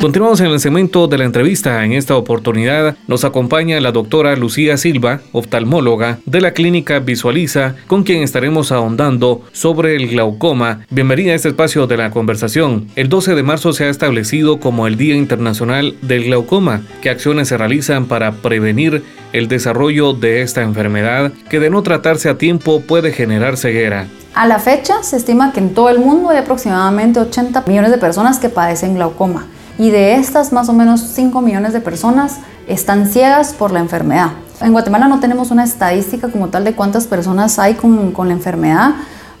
Continuamos 0.00 0.40
en 0.40 0.46
el 0.46 0.60
segmento 0.60 1.08
de 1.08 1.18
la 1.18 1.24
entrevista. 1.24 1.84
En 1.84 1.92
esta 1.92 2.16
oportunidad 2.16 2.96
nos 3.06 3.26
acompaña 3.26 3.78
la 3.82 3.92
doctora 3.92 4.34
Lucía 4.34 4.78
Silva, 4.78 5.20
oftalmóloga 5.32 6.20
de 6.24 6.40
la 6.40 6.52
clínica 6.52 7.00
Visualiza, 7.00 7.74
con 7.86 8.02
quien 8.02 8.22
estaremos 8.22 8.72
ahondando 8.72 9.42
sobre 9.52 9.96
el 9.96 10.08
glaucoma. 10.08 10.86
Bienvenida 10.88 11.32
a 11.32 11.34
este 11.34 11.48
espacio 11.48 11.86
de 11.86 11.98
la 11.98 12.10
conversación. 12.10 12.86
El 12.96 13.10
12 13.10 13.34
de 13.34 13.42
marzo 13.42 13.74
se 13.74 13.84
ha 13.84 13.90
establecido 13.90 14.58
como 14.58 14.86
el 14.86 14.96
Día 14.96 15.16
Internacional 15.16 15.94
del 16.00 16.24
Glaucoma. 16.24 16.80
¿Qué 17.02 17.10
acciones 17.10 17.48
se 17.48 17.58
realizan 17.58 18.06
para 18.06 18.32
prevenir 18.32 19.04
el 19.34 19.48
desarrollo 19.48 20.14
de 20.14 20.40
esta 20.40 20.62
enfermedad 20.62 21.30
que 21.50 21.60
de 21.60 21.68
no 21.68 21.82
tratarse 21.82 22.30
a 22.30 22.38
tiempo 22.38 22.80
puede 22.80 23.12
generar 23.12 23.58
ceguera? 23.58 24.08
A 24.34 24.46
la 24.46 24.60
fecha 24.60 25.02
se 25.02 25.18
estima 25.18 25.52
que 25.52 25.60
en 25.60 25.74
todo 25.74 25.90
el 25.90 25.98
mundo 25.98 26.30
hay 26.30 26.38
aproximadamente 26.38 27.20
80 27.20 27.64
millones 27.66 27.90
de 27.90 27.98
personas 27.98 28.38
que 28.38 28.48
padecen 28.48 28.94
glaucoma 28.94 29.46
y 29.80 29.88
de 29.88 30.16
estas 30.16 30.52
más 30.52 30.68
o 30.68 30.74
menos 30.74 31.00
5 31.00 31.40
millones 31.40 31.72
de 31.72 31.80
personas 31.80 32.36
están 32.68 33.06
ciegas 33.06 33.54
por 33.54 33.72
la 33.72 33.80
enfermedad. 33.80 34.32
En 34.60 34.72
Guatemala 34.72 35.08
no 35.08 35.20
tenemos 35.20 35.50
una 35.50 35.64
estadística 35.64 36.28
como 36.28 36.48
tal 36.48 36.64
de 36.64 36.74
cuántas 36.74 37.06
personas 37.06 37.58
hay 37.58 37.72
con, 37.72 38.12
la 38.14 38.34
enfermedad, 38.34 38.90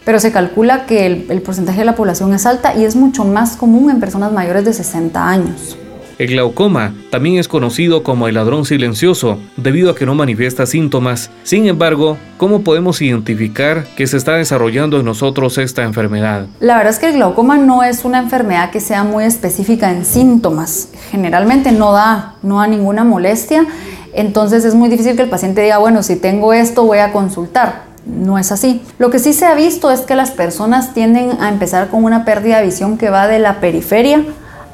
pero 0.02 0.18
se 0.18 0.32
calcula 0.32 0.86
que 0.86 1.04
el, 1.04 1.26
el 1.28 1.42
porcentaje 1.42 1.80
de 1.80 1.84
la 1.84 1.94
población 1.94 2.32
es 2.32 2.46
alta 2.46 2.74
y 2.74 2.86
es 2.86 2.96
mucho 2.96 3.26
más 3.26 3.54
común 3.54 3.90
en 3.90 4.00
personas 4.00 4.32
mayores 4.32 4.64
de 4.64 4.72
60 4.72 5.28
años. 5.28 5.76
El 6.20 6.32
glaucoma 6.32 6.92
también 7.10 7.38
es 7.38 7.48
conocido 7.48 8.02
como 8.02 8.28
el 8.28 8.34
ladrón 8.34 8.66
silencioso 8.66 9.38
debido 9.56 9.90
a 9.90 9.94
que 9.94 10.04
no 10.04 10.14
manifiesta 10.14 10.66
síntomas. 10.66 11.30
Sin 11.44 11.66
embargo, 11.66 12.18
¿cómo 12.36 12.60
podemos 12.60 13.00
identificar 13.00 13.86
que 13.96 14.06
se 14.06 14.18
está 14.18 14.34
desarrollando 14.34 15.00
en 15.00 15.06
nosotros 15.06 15.56
esta 15.56 15.82
enfermedad? 15.82 16.44
La 16.60 16.76
verdad 16.76 16.92
es 16.92 16.98
que 16.98 17.08
el 17.08 17.14
glaucoma 17.14 17.56
no 17.56 17.82
es 17.82 18.04
una 18.04 18.18
enfermedad 18.18 18.70
que 18.70 18.80
sea 18.80 19.02
muy 19.02 19.24
específica 19.24 19.90
en 19.92 20.04
síntomas. 20.04 20.90
Generalmente 21.10 21.72
no 21.72 21.92
da, 21.92 22.34
no 22.42 22.58
da 22.58 22.66
ninguna 22.66 23.02
molestia. 23.02 23.64
Entonces 24.12 24.66
es 24.66 24.74
muy 24.74 24.90
difícil 24.90 25.16
que 25.16 25.22
el 25.22 25.30
paciente 25.30 25.62
diga, 25.62 25.78
bueno, 25.78 26.02
si 26.02 26.16
tengo 26.16 26.52
esto 26.52 26.84
voy 26.84 26.98
a 26.98 27.12
consultar. 27.12 27.84
No 28.04 28.38
es 28.38 28.52
así. 28.52 28.82
Lo 28.98 29.08
que 29.08 29.18
sí 29.18 29.32
se 29.32 29.46
ha 29.46 29.54
visto 29.54 29.90
es 29.90 30.00
que 30.00 30.14
las 30.14 30.32
personas 30.32 30.92
tienden 30.92 31.40
a 31.40 31.48
empezar 31.48 31.88
con 31.88 32.04
una 32.04 32.26
pérdida 32.26 32.58
de 32.58 32.66
visión 32.66 32.98
que 32.98 33.08
va 33.08 33.26
de 33.26 33.38
la 33.38 33.58
periferia 33.60 34.22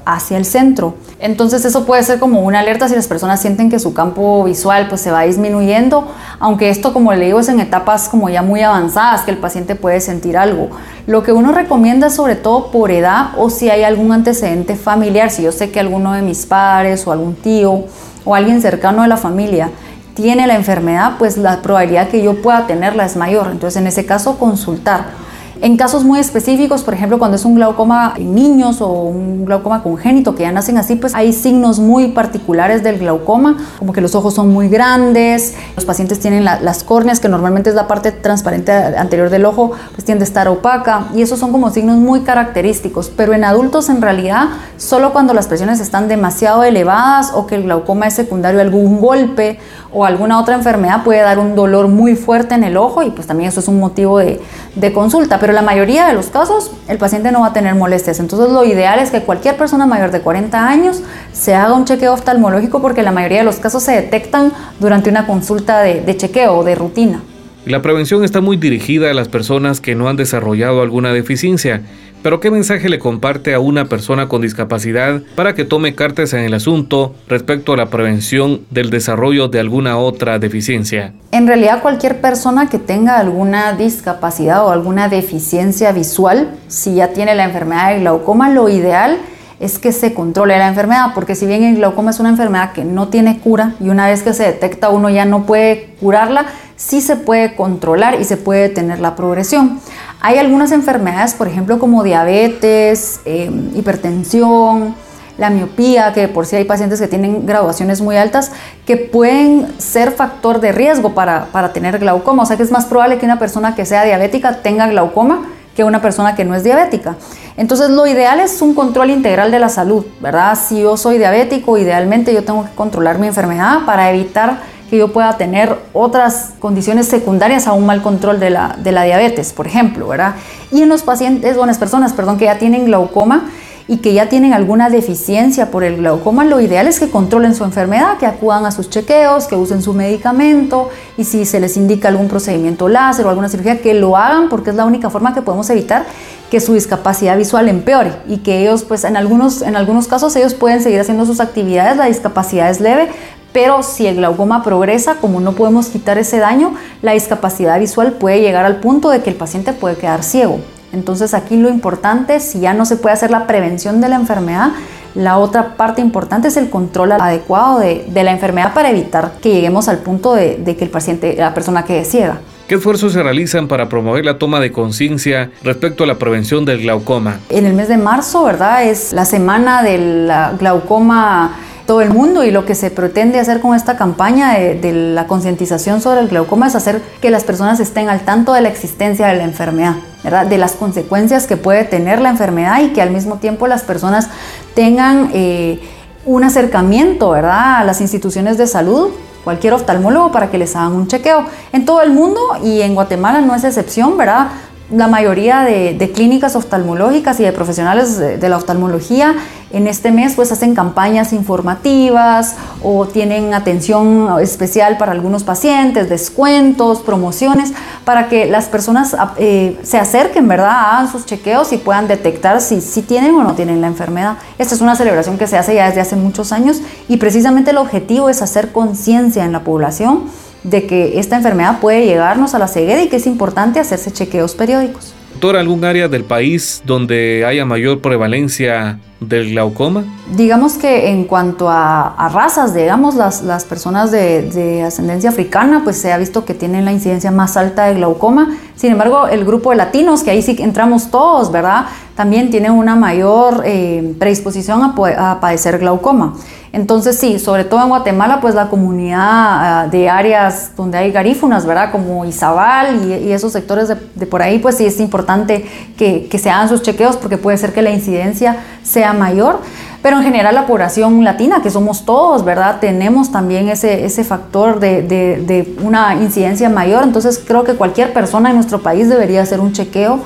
hacia 0.07 0.39
el 0.39 0.45
centro. 0.45 0.95
Entonces 1.19 1.65
eso 1.65 1.85
puede 1.85 2.03
ser 2.05 2.21
como 2.21 2.41
una 2.41 2.61
alerta 2.61 2.89
si 2.89 2.95
las 2.95 3.09
personas 3.09 3.41
sienten 3.41 3.69
que 3.69 3.81
su 3.81 3.93
campo 3.93 4.45
visual 4.45 4.87
pues 4.89 5.01
se 5.01 5.11
va 5.11 5.23
disminuyendo, 5.23 6.07
aunque 6.39 6.71
esto 6.71 6.93
como 6.93 7.13
le 7.13 7.27
digo 7.27 7.41
es 7.41 7.49
en 7.49 7.59
etapas 7.59 8.09
como 8.09 8.29
ya 8.29 8.43
muy 8.43 8.63
avanzadas 8.63 9.23
que 9.23 9.33
el 9.33 9.39
paciente 9.39 9.75
puede 9.75 10.01
sentir 10.01 10.39
algo. 10.39 10.71
Lo 11.09 11.25
que 11.25 11.33
uno 11.33 11.53
recomienda 11.53 12.09
sobre 12.09 12.37
todo 12.37 12.71
por 12.71 12.93
edad 12.93 13.31
o 13.37 13.51
si 13.51 13.69
hay 13.69 13.83
algún 13.83 14.13
antecedente 14.13 14.77
familiar, 14.77 15.31
si 15.31 15.43
yo 15.43 15.51
sé 15.51 15.73
que 15.73 15.81
alguno 15.81 16.13
de 16.13 16.23
mis 16.23 16.47
padres 16.47 17.05
o 17.07 17.13
algún 17.13 17.35
tío 17.35 17.85
o 18.25 18.35
alguien 18.35 18.63
cercano 18.63 19.03
de 19.03 19.09
la 19.09 19.17
familia 19.17 19.71
tiene 20.15 20.47
la 20.47 20.55
enfermedad, 20.55 21.15
pues 21.19 21.37
la 21.37 21.63
probabilidad 21.63 22.09
que 22.09 22.23
yo 22.23 22.41
pueda 22.41 22.67
tenerla 22.69 23.05
es 23.05 23.17
mayor. 23.17 23.49
Entonces 23.51 23.81
en 23.81 23.89
ese 23.89 24.07
caso 24.07 24.39
consultar. 24.39 25.25
En 25.63 25.79
casos 25.79 26.05
muy 26.05 26.19
específicos, 26.19 26.83
por 26.83 26.93
ejemplo, 26.93 27.19
cuando 27.19 27.37
es 27.37 27.47
un 27.47 27.55
glaucoma 27.55 28.13
en 28.19 28.35
niños 28.35 28.83
o 28.83 28.89
un 28.89 29.47
glaucoma 29.47 29.83
congénito 29.83 30.35
que 30.35 30.43
ya 30.43 30.53
nacen 30.53 30.77
así, 30.77 30.97
pues 30.97 31.15
hay 31.15 31.33
signos 31.33 31.79
muy 31.79 32.09
particulares 32.09 32.83
del 32.83 32.99
glaucoma, 32.99 33.57
como 33.79 33.95
que 33.95 34.03
los 34.03 34.15
ojos 34.15 34.35
son 34.35 34.53
muy 34.53 34.69
grandes, 34.69 35.55
los 35.75 35.87
pacientes 35.87 36.21
tienen 36.21 36.45
las 36.45 36.85
córneas, 36.85 37.21
que 37.21 37.31
normalmente 37.31 37.71
es 37.71 37.77
la 37.77 37.89
parte 37.89 38.13
transparente 38.13 38.71
anterior 38.71 39.31
del 39.31 39.47
ojo, 39.47 39.73
pues 39.93 40.05
tiende 40.05 40.25
a 40.25 40.27
estar 40.27 40.47
opaca 40.47 41.07
y 41.15 41.23
esos 41.23 41.39
son 41.39 41.53
como 41.53 41.71
signos 41.71 41.97
muy 41.97 42.21
característicos, 42.21 43.11
pero 43.17 43.33
en 43.33 43.43
adultos 43.43 43.89
en 43.89 44.03
realidad 44.03 44.49
solo 44.77 45.15
cuando 45.15 45.33
las 45.33 45.47
presiones 45.47 45.81
están 45.81 46.07
demasiado 46.07 46.65
elevadas 46.65 47.33
o 47.35 47.47
que 47.47 47.55
el 47.55 47.63
glaucoma 47.63 48.07
es 48.07 48.15
secundario 48.15 48.61
a 48.61 48.63
algún 48.63 49.01
golpe 49.01 49.59
o 49.93 50.05
alguna 50.05 50.40
otra 50.40 50.55
enfermedad 50.55 51.05
puede 51.05 51.21
dar 51.21 51.38
un 51.38 51.55
dolor 51.55 51.88
muy 51.88 52.16
fuerte 52.16 52.55
en 52.55 52.64
el 52.64 52.76
ojo 52.76 53.02
y 53.02 53.11
pues 53.11 53.26
también 53.26 53.49
eso 53.49 53.61
es 53.61 53.69
un 53.69 53.78
motivo 53.78 54.19
de, 54.19 54.40
de 54.75 54.93
consulta 54.93 55.38
pero 55.38 55.52
la 55.52 55.62
mayoría 55.62 56.07
de 56.07 56.12
los 56.12 56.26
casos 56.26 56.71
el 56.88 56.99
paciente 56.99 57.33
no 57.33 57.40
va 57.40 57.49
a 57.49 57.52
tener 57.52 57.75
molestias. 57.75 58.21
Entonces 58.21 58.50
lo 58.50 58.64
ideal 58.64 58.99
es 58.99 59.11
que 59.11 59.23
cualquier 59.23 59.57
persona 59.57 59.87
mayor 59.87 60.11
de 60.11 60.21
40 60.21 60.69
años 60.69 61.02
se 61.33 61.55
haga 61.55 61.75
un 61.75 61.85
chequeo 61.85 62.12
oftalmológico 62.12 62.81
porque 62.81 63.02
la 63.02 63.12
mayoría 63.12 63.38
de 63.38 63.45
los 63.45 63.57
casos 63.57 63.83
se 63.83 63.93
detectan 63.93 64.52
durante 64.81 65.11
una 65.11 65.26
consulta 65.26 65.81
de, 65.81 66.00
de 66.00 66.16
chequeo 66.16 66.59
o 66.59 66.64
de 66.64 66.75
rutina. 66.75 67.21
La 67.66 67.83
prevención 67.83 68.23
está 68.23 68.40
muy 68.40 68.57
dirigida 68.57 69.11
a 69.11 69.14
las 69.14 69.26
personas 69.26 69.81
que 69.81 69.97
no 69.97 70.09
han 70.09 70.16
desarrollado 70.16 70.83
alguna 70.83 71.12
deficiencia 71.12 71.83
pero 72.23 72.41
¿qué 72.41 72.51
mensaje 72.51 72.89
le 72.89 72.99
comparte 72.99 73.55
a 73.55 73.61
una 73.61 73.85
persona 73.85 74.29
con 74.29 74.43
discapacidad 74.43 75.23
para 75.35 75.55
que 75.55 75.65
tome 75.65 75.95
cartas 75.95 76.33
en 76.33 76.41
el 76.41 76.55
asunto 76.55 77.15
respecto 77.29 77.73
a 77.73 77.77
la 77.77 77.87
prevención 77.87 78.63
del 78.71 78.91
desarrollo 78.91 79.49
de 79.49 79.61
alguna 79.61 79.99
otra 79.99 80.39
deficiencia? 80.39 81.13
En 81.33 81.47
realidad 81.47 81.83
cualquier 81.83 82.21
persona 82.21 82.69
que 82.69 82.79
tenga 82.79 83.19
alguna 83.19 83.73
discapacidad 83.75 84.65
o 84.65 84.71
alguna 84.71 85.09
deficiencia 85.09 85.93
visual, 85.93 86.51
si 86.69 86.97
ya 86.97 87.09
tiene 87.13 87.35
la 87.35 87.45
enfermedad 87.45 87.93
de 87.93 88.01
glaucoma, 88.01 88.51
lo 88.51 88.69
ideal 88.69 89.19
es 89.59 89.79
que 89.79 89.93
se 89.93 90.13
controle 90.13 90.59
la 90.59 90.69
enfermedad, 90.69 91.13
porque 91.15 91.35
si 91.35 91.47
bien 91.47 91.65
el 91.65 91.77
glaucoma 91.77 92.11
es 92.11 92.21
una 92.21 92.29
enfermedad 92.29 92.73
que 92.73 92.85
no 92.85 93.09
tiene 93.09 93.39
cura 93.39 93.75
y 93.81 93.89
una 93.89 94.07
vez 94.07 94.23
que 94.23 94.35
se 94.35 94.45
detecta 94.45 94.91
uno 94.91 95.09
ya 95.09 95.25
no 95.25 95.45
puede 95.45 95.95
curarla, 96.01 96.47
sí 96.76 97.00
se 97.00 97.16
puede 97.16 97.54
controlar 97.54 98.21
y 98.21 98.25
se 98.25 98.37
puede 98.37 98.68
detener 98.68 99.00
la 99.00 99.16
progresión. 99.16 99.80
Hay 100.21 100.38
algunas 100.38 100.73
enfermedades, 100.73 101.35
por 101.35 101.49
ejemplo, 101.49 101.78
como 101.78 102.02
diabetes, 102.04 103.21
eh, 103.25 103.50
hipertensión, 103.75 104.95
la 105.38 105.50
miopía, 105.50 106.12
que 106.12 106.28
por 106.28 106.47
si 106.47 106.56
hay 106.56 106.64
pacientes 106.64 107.00
que 107.00 107.09
tienen 107.09 107.45
graduaciones 107.47 108.00
muy 108.00 108.16
altas, 108.16 108.52
que 108.87 108.97
pueden 108.97 109.66
ser 109.78 110.12
factor 110.12 110.61
de 110.61 110.73
riesgo 110.73 111.14
para, 111.14 111.47
para 111.47 111.73
tener 111.73 111.99
glaucoma. 111.99 112.42
O 112.42 112.47
sea 112.47 112.56
que 112.56 112.62
es 112.62 112.71
más 112.71 112.87
probable 112.87 113.18
que 113.18 113.26
una 113.26 113.38
persona 113.38 113.75
que 113.75 113.85
sea 113.85 114.04
diabética 114.04 114.62
tenga 114.62 114.87
glaucoma 114.87 115.47
que 115.76 115.85
una 115.85 116.00
persona 116.00 116.35
que 116.35 116.45
no 116.45 116.54
es 116.54 116.64
diabética. 116.64 117.16
Entonces 117.59 117.90
lo 117.90 118.06
ideal 118.06 118.40
es 118.40 118.62
un 118.62 118.75
control 118.75 119.11
integral 119.11 119.50
de 119.50 119.59
la 119.59 119.68
salud, 119.68 120.06
¿verdad? 120.21 120.59
Si 120.59 120.80
yo 120.80 120.97
soy 120.97 121.18
diabético, 121.18 121.76
idealmente 121.76 122.33
yo 122.33 122.42
tengo 122.42 122.64
que 122.64 122.71
controlar 122.71 123.18
mi 123.18 123.26
enfermedad 123.26 123.80
para 123.85 124.11
evitar 124.11 124.61
que 124.88 124.97
yo 124.97 125.12
pueda 125.12 125.37
tener 125.37 125.76
otras 125.93 126.55
condiciones 126.59 127.07
secundarias 127.09 127.66
a 127.66 127.73
un 127.73 127.87
mal 127.87 128.02
control 128.02 128.40
de 128.40 128.50
la, 128.50 128.76
de 128.83 128.93
la 128.93 129.05
diabetes, 129.05 129.52
por 129.52 129.66
ejemplo, 129.66 130.09
¿verdad? 130.09 130.35
Y 130.71 130.83
en 130.83 130.88
los 130.88 131.02
pacientes, 131.02 131.57
o 131.57 131.61
en 131.62 131.66
las 131.69 131.78
personas, 131.78 132.12
perdón, 132.12 132.38
que 132.38 132.47
ya 132.47 132.59
tienen 132.59 132.85
glaucoma, 132.87 133.45
y 133.88 133.99
que 133.99 134.12
ya 134.12 134.28
tienen 134.28 134.52
alguna 134.52 134.90
deficiencia 134.90 135.71
por 135.71 135.85
el 135.85 135.99
glaucoma, 135.99 136.45
lo 136.45 136.61
ideal 136.61 136.88
es 136.88 136.99
que 136.99 137.09
controlen 137.09 137.55
su 137.55 137.62
enfermedad, 137.62 138.19
que 138.19 138.26
acudan 138.26 138.66
a 138.66 138.73
sus 138.73 138.90
chequeos, 138.90 139.47
que 139.47 139.55
usen 139.55 139.81
su 139.81 139.95
medicamento 139.95 140.90
y 141.16 141.25
si 141.25 141.45
se 141.45 141.61
les 141.61 141.76
indica 141.76 142.09
algún 142.09 142.26
procedimiento 142.26 142.88
láser 142.88 143.26
o 143.26 143.31
alguna 143.31 143.49
cirugía, 143.49 143.81
que 143.81 143.95
lo 143.95 144.16
hagan 144.16 144.49
porque 144.49 144.71
es 144.71 144.76
la 144.76 144.85
única 144.85 145.09
forma 145.09 145.35
que 145.35 145.43
podemos 145.43 145.71
evitar 145.71 146.05
que 146.50 146.61
su 146.61 146.75
discapacidad 146.75 147.37
visual 147.37 147.69
empeore 147.69 148.12
y 148.28 148.38
que 148.38 148.62
ellos, 148.62 148.83
pues 148.83 149.05
en 149.05 149.16
algunos, 149.16 149.62
en 149.62 149.76
algunos 149.76 150.09
casos 150.09 150.35
ellos 150.35 150.55
pueden 150.55 150.83
seguir 150.83 151.00
haciendo 151.00 151.25
sus 151.25 151.38
actividades, 151.38 151.97
la 151.97 152.07
discapacidad 152.07 152.71
es 152.71 152.81
leve, 152.81 153.09
pero 153.57 153.83
si 153.83 154.07
el 154.07 154.17
glaucoma 154.17 154.63
progresa, 154.63 155.15
como 155.15 155.41
no 155.41 155.53
podemos 155.53 155.87
quitar 155.87 156.19
ese 156.19 156.39
daño, 156.39 156.75
la 157.01 157.13
discapacidad 157.13 157.81
visual 157.81 158.13
puede 158.13 158.43
llegar 158.43 158.67
al 158.67 158.81
punto 158.81 159.09
de 159.09 159.23
que 159.23 159.31
el 159.31 159.37
paciente 159.37 159.73
puede 159.73 159.97
quedar 159.97 160.23
ciego. 160.23 160.61
Entonces 160.93 161.33
aquí 161.33 161.57
lo 161.57 161.71
importante, 161.71 162.39
si 162.41 162.61
ya 162.61 162.75
no 162.75 162.85
se 162.85 162.97
puede 162.97 163.15
hacer 163.15 163.31
la 163.31 163.47
prevención 163.47 164.03
de 164.03 164.11
la 164.11 164.17
enfermedad, 164.17 164.73
la 165.15 165.39
otra 165.39 165.75
parte 165.79 166.03
importante 166.03 166.49
es 166.49 166.59
el 166.59 166.69
control 166.69 167.13
adecuado 167.13 167.79
de, 167.79 168.05
la 168.13 168.31
enfermedad 168.31 168.75
para 168.75 168.91
evitar 168.91 169.33
que 169.41 169.49
lleguemos 169.49 169.89
al 169.89 170.01
punto 170.01 170.35
de, 170.35 170.63
que 170.63 170.85
el 170.85 170.91
paciente, 170.91 171.35
la 171.39 171.55
persona 171.55 171.87
quede 171.87 172.05
ciega. 172.05 172.41
¿Qué 172.69 172.75
esfuerzos 172.75 173.15
se 173.15 173.23
realizan 173.23 173.69
para 173.69 173.89
promover 173.89 174.27
la 174.27 174.37
toma 174.37 174.61
de 174.61 174.71
conciencia 174.71 175.51
respecto 175.63 176.05
a 176.05 176.07
la 176.07 176.17
prevención 176.17 176.67
del 176.67 176.83
glaucoma? 176.83 177.39
En 177.49 177.65
el 177.65 177.73
mes 177.73 177.89
de 177.89 177.97
marzo, 177.97 178.45
¿verdad? 178.45 178.85
Es 178.85 179.15
la 179.15 179.25
semana 179.25 179.83
del 179.83 180.31
glaucoma 180.59 181.57
todo 181.87 182.00
el 182.00 182.11
mundo 182.11 182.45
y 182.45 182.50
lo 182.50 182.66
que 182.66 182.75
se 182.75 182.90
pretende 182.90 183.38
hacer 183.38 183.61
con 183.61 183.75
esta 183.75 183.97
campaña 183.97 184.55
de, 184.55 184.93
la 184.93 185.26
concientización 185.26 186.00
sobre 186.00 186.21
el 186.21 186.28
glaucoma 186.28 186.66
es 186.66 186.75
hacer 186.75 187.00
que 187.21 187.31
las 187.31 187.45
personas 187.45 187.81
estén 187.81 188.09
al 188.09 188.21
tanto 188.21 188.52
de 188.52 188.61
la 188.61 188.69
existencia 188.69 189.28
de 189.28 189.37
la 189.37 189.45
enfermedad, 189.45 189.95
¿verdad? 190.25 190.47
de 190.47 190.59
las 190.59 190.73
consecuencias 190.73 191.47
que 191.47 191.57
puede 191.57 191.85
tener 191.85 192.21
la 192.21 192.31
enfermedad 192.31 192.81
y 192.83 192.88
que 192.88 193.02
al 193.02 193.11
mismo 193.11 193.37
tiempo 193.37 193.69
las 193.69 193.83
personas 193.83 194.28
tengan 194.75 195.31
eh, 195.33 195.81
un 196.25 196.43
acercamiento 196.43 197.31
¿verdad? 197.31 197.78
a 197.78 197.85
las 197.85 198.00
instituciones 198.00 198.59
de 198.59 198.66
salud 198.66 199.11
cualquier 199.45 199.75
oftalmólogo 199.75 200.33
para 200.33 200.50
que 200.50 200.59
les 200.59 200.75
hagan 200.75 200.95
un 200.95 201.07
chequeo. 201.07 201.45
En 201.73 201.87
todo 201.87 202.02
el 202.02 202.11
mundo 202.11 202.40
y 202.64 202.81
en 202.81 202.97
Guatemala 202.97 203.40
no 203.43 203.55
es 203.55 203.62
excepción, 203.62 204.19
¿verdad? 204.19 204.49
La 204.90 205.09
mayoría 205.09 205.62
de, 205.62 206.12
clínicas 206.14 206.55
oftalmológicas 206.55 207.40
y 207.40 207.43
de 207.43 207.52
profesionales 207.52 208.19
de, 208.19 208.49
la 208.49 208.57
oftalmología 208.57 209.35
en 209.73 209.88
este 209.88 210.12
mes 210.12 210.35
pues 210.37 210.52
hacen 210.52 210.76
campañas 210.76 211.33
informativas 211.33 212.55
o 212.85 213.07
tienen 213.07 213.52
atención 213.52 214.40
especial 214.40 214.97
para 214.97 215.11
algunos 215.11 215.43
pacientes, 215.43 216.09
descuentos, 216.09 217.00
promociones, 217.00 217.73
para 218.05 218.28
que 218.28 218.47
las 218.47 218.66
personas 218.66 219.16
eh, 219.38 219.76
se 219.83 219.99
acerquen, 219.99 220.47
¿verdad? 220.47 220.71
Hagan 220.71 221.11
sus 221.11 221.26
chequeos 221.26 221.73
y 221.73 221.78
puedan 221.78 222.07
detectar 222.07 222.61
si, 222.61 222.81
si 222.81 223.02
tienen 223.02 223.35
o 223.35 223.43
no 223.43 223.55
tienen 223.55 223.81
la 223.81 223.88
enfermedad. 223.88 224.37
Esta 224.57 224.76
es 224.76 224.81
una 224.81 224.95
celebración 224.95 225.37
que 225.37 225.49
se 225.49 225.59
hace 225.59 225.75
ya 225.75 225.88
desde 225.88 226.00
hace 226.00 226.14
muchos 226.14 226.52
años 226.52 226.81
y 227.09 227.16
precisamente 227.16 227.73
el 227.73 227.78
objetivo 227.78 228.28
es 228.28 228.43
hacer 228.43 228.71
conciencia 228.71 229.45
en 229.45 229.50
la 229.50 229.64
población 229.64 230.31
de 230.71 230.87
que 230.87 231.19
esta 231.19 231.37
enfermedad 231.37 231.81
puede 231.81 232.05
llegarnos 232.05 232.55
a 232.55 232.59
la 232.59 232.69
ceguera 232.69 233.03
y 233.03 233.09
que 233.09 233.17
es 233.17 233.27
importante 233.27 233.81
hacerse 233.81 234.13
chequeos 234.13 234.55
periódicos. 234.55 235.15
Doctor, 235.33 235.57
¿algún 235.57 235.85
área 235.85 236.09
del 236.09 236.25
país 236.25 236.83
donde 236.87 237.45
haya 237.47 237.65
mayor 237.65 238.01
prevalencia 238.01 238.99
del 239.21 239.51
glaucoma? 239.51 240.05
Digamos 240.37 240.75
que 240.75 241.11
en 241.11 241.25
cuanto 241.25 241.69
a, 241.71 242.29
razas, 242.33 242.75
digamos, 242.75 243.15
las, 243.15 243.43
las 243.43 243.65
personas 243.65 244.11
de, 244.11 244.43
de, 244.43 244.83
ascendencia 244.83 245.31
africana, 245.31 245.83
pues 245.85 245.97
se 245.97 246.13
ha 246.13 246.19
visto 246.19 246.45
que 246.45 246.55
tienen 246.55 246.85
la 246.85 246.93
incidencia 246.93 247.31
más 247.31 247.57
alta 247.57 247.87
de 247.87 247.95
glaucoma. 247.95 248.57
Sin 248.77 248.93
embargo, 248.93 249.27
el 249.27 249.45
grupo 249.45 249.71
de 249.71 249.77
latinos, 249.77 250.23
que 250.23 250.31
ahí 250.31 250.43
sí 250.43 250.57
entramos 250.59 251.11
todos, 251.11 251.50
¿verdad? 251.50 251.87
También 252.17 252.50
tienen 252.50 252.73
una 252.73 252.97
mayor 252.97 253.63
eh, 253.67 254.15
predisposición 254.19 254.83
a, 254.83 255.39
padecer 255.39 255.79
glaucoma. 255.79 256.33
Entonces 256.73 257.19
sí, 257.19 257.39
sobre 257.39 257.65
todo 257.65 257.83
en 257.83 257.91
Guatemala, 257.91 258.41
pues 258.41 258.55
la 258.55 258.69
comunidad 258.69 259.21
ah, 259.21 259.89
de 259.91 260.09
áreas 260.09 260.73
donde 260.76 260.97
hay 260.97 261.13
garífunas, 261.13 261.67
¿verdad? 261.67 261.93
Como 261.93 262.25
Izabal 262.25 263.05
y, 263.07 263.33
esos 263.33 263.52
sectores 263.52 263.89
de, 263.89 264.26
por 264.26 264.41
ahí, 264.41 264.59
pues 264.59 264.79
sí 264.79 264.87
es 264.87 264.99
importante 264.99 265.67
que, 265.97 266.29
se 266.39 266.50
hagan 266.50 266.71
sus 266.71 266.81
chequeos 266.81 267.17
porque 267.17 267.37
puede 267.37 267.59
ser 267.59 267.75
que 267.75 267.83
la 267.83 267.91
incidencia 267.91 268.65
sea 268.83 269.05
mayor. 269.12 269.60
Pero 270.02 270.19
en 270.19 270.23
general 270.23 270.54
la 270.54 270.66
población 270.66 271.25
latina, 271.25 271.62
que 271.62 271.71
somos 271.71 272.04
todos, 272.04 272.45
¿verdad? 272.45 272.78
Tenemos 272.80 273.32
también 273.32 273.69
ese, 273.69 274.04
ese 274.04 274.23
factor 274.25 274.78
de, 274.78 275.02
de 275.02 275.75
una 275.82 276.14
incidencia 276.14 276.69
mayor. 276.69 277.02
Entonces 277.02 277.42
creo 277.45 277.64
que 277.64 277.75
cualquier 277.75 278.12
persona 278.12 278.50
en 278.50 278.56
nuestro 278.56 278.80
país 278.80 279.08
debería 279.08 279.42
hacer 279.42 279.60
un 279.60 279.73
chequeo 279.73 280.21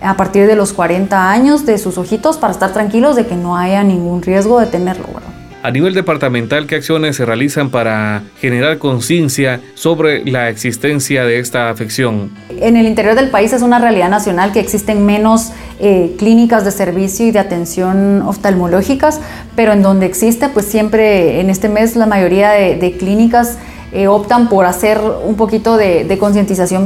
a 0.00 0.16
partir 0.16 0.46
de 0.46 0.54
los 0.54 0.72
40 0.72 1.30
años 1.30 1.66
de 1.66 1.78
sus 1.78 1.98
ojitos 1.98 2.36
para 2.36 2.52
estar 2.52 2.72
tranquilos 2.72 3.16
de 3.16 3.26
que 3.26 3.36
no 3.36 3.56
haya 3.56 3.82
ningún 3.82 4.22
riesgo 4.22 4.60
de 4.60 4.66
tenerlo, 4.66 5.06
¿verdad? 5.06 5.34
A 5.64 5.70
nivel 5.70 5.94
departamental, 5.94 6.66
¿qué 6.66 6.74
acciones 6.74 7.16
se 7.16 7.24
realizan 7.24 7.70
para 7.70 8.22
generar 8.38 8.76
conciencia 8.76 9.62
sobre 9.72 10.22
la 10.26 10.50
existencia 10.50 11.24
de 11.24 11.38
esta 11.38 11.70
afección? 11.70 12.32
En 12.50 12.76
el 12.76 12.86
interior 12.86 13.14
del 13.14 13.30
país 13.30 13.50
es 13.54 13.62
una 13.62 13.78
realidad 13.78 14.10
nacional 14.10 14.52
que 14.52 14.60
existen 14.60 15.06
menos 15.06 15.52
eh, 15.80 16.14
clínicas 16.18 16.64
de 16.64 16.70
servicio 16.70 17.26
y 17.26 17.30
de 17.30 17.38
atención 17.38 18.22
oftalmológicas, 18.22 19.20
pero 19.56 19.72
en 19.72 19.82
donde 19.82 20.06
existe, 20.06 20.48
pues 20.48 20.66
siempre 20.66 21.40
en 21.40 21.50
este 21.50 21.68
mes 21.68 21.96
la 21.96 22.06
mayoría 22.06 22.50
de 22.50 22.96
clínicas 22.98 23.58
eh, 23.94 24.08
optan 24.08 24.48
por 24.48 24.66
hacer 24.66 25.00
un 25.24 25.36
poquito 25.36 25.76
de, 25.76 26.18
concientización 26.18 26.84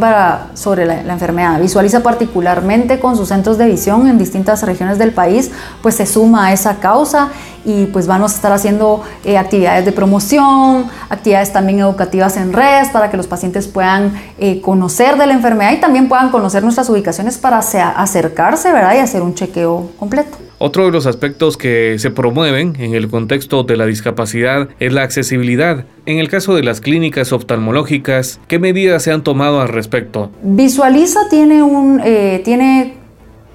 sobre 0.53 0.85
la, 0.85 1.13
enfermedad. 1.13 1.59
Visualiza 1.59 2.03
particularmente 2.03 3.01
con 3.01 3.17
sus 3.17 3.29
centros 3.29 3.57
de 3.57 3.67
visión 3.67 4.07
en 4.09 4.19
distintas 4.19 4.63
regiones 4.63 4.99
del 4.99 5.13
país, 5.13 5.51
pues 5.83 5.95
se 5.95 6.05
suma 6.05 6.49
a 6.49 6.53
esa 6.53 6.77
causa 6.81 7.31
y 7.65 7.87
pues 7.87 8.07
vamos 8.07 8.33
a 8.33 8.35
estar 8.35 8.53
haciendo 8.53 9.03
eh, 9.25 9.39
actividades 9.39 9.87
de 9.87 9.93
promoción, 9.93 10.87
actividades 11.09 11.51
también 11.51 11.79
educativas 11.79 12.37
en 12.37 12.53
redes 12.53 12.91
para 12.91 13.11
que 13.11 13.17
los 13.17 13.27
pacientes 13.27 13.69
puedan 13.69 14.13
eh, 14.39 14.61
conocer 14.61 15.17
de 15.17 15.27
la 15.27 15.33
enfermedad 15.33 15.73
y 15.73 15.81
también 15.81 16.09
puedan 16.09 16.31
conocer 16.31 16.63
nuestras 16.63 16.91
ubicaciones 16.91 17.39
para 17.39 17.59
acercarse 17.59 18.71
¿verdad? 18.71 18.95
y 18.97 18.99
hacer 18.99 19.23
un 19.23 19.35
chequeo 19.35 19.91
completo. 19.99 20.48
Otro 20.61 20.87
de 20.87 20.91
los 20.91 21.07
aspectos 21.07 21.57
que 21.57 22.01
se 22.01 22.11
promueven 22.11 22.75
en 22.81 22.93
el 22.95 23.09
contexto 23.09 23.63
de 23.63 23.77
la 23.77 23.87
discapacidad 23.87 24.69
es 24.81 24.93
la 24.93 25.03
accesibilidad. 25.03 25.85
En 26.05 26.19
el 26.19 26.29
caso 26.29 26.57
de 26.57 26.65
las 26.65 26.81
clínicas 26.81 27.33
oftalmológicas, 27.33 28.41
¿qué 28.49 28.59
medidas 28.59 29.05
se 29.05 29.13
han 29.13 29.23
tomado 29.23 29.61
al 29.61 29.69
respecto? 29.69 30.33
Visualiza 30.43 31.29
tiene, 31.31 31.63
eh, 32.05 32.93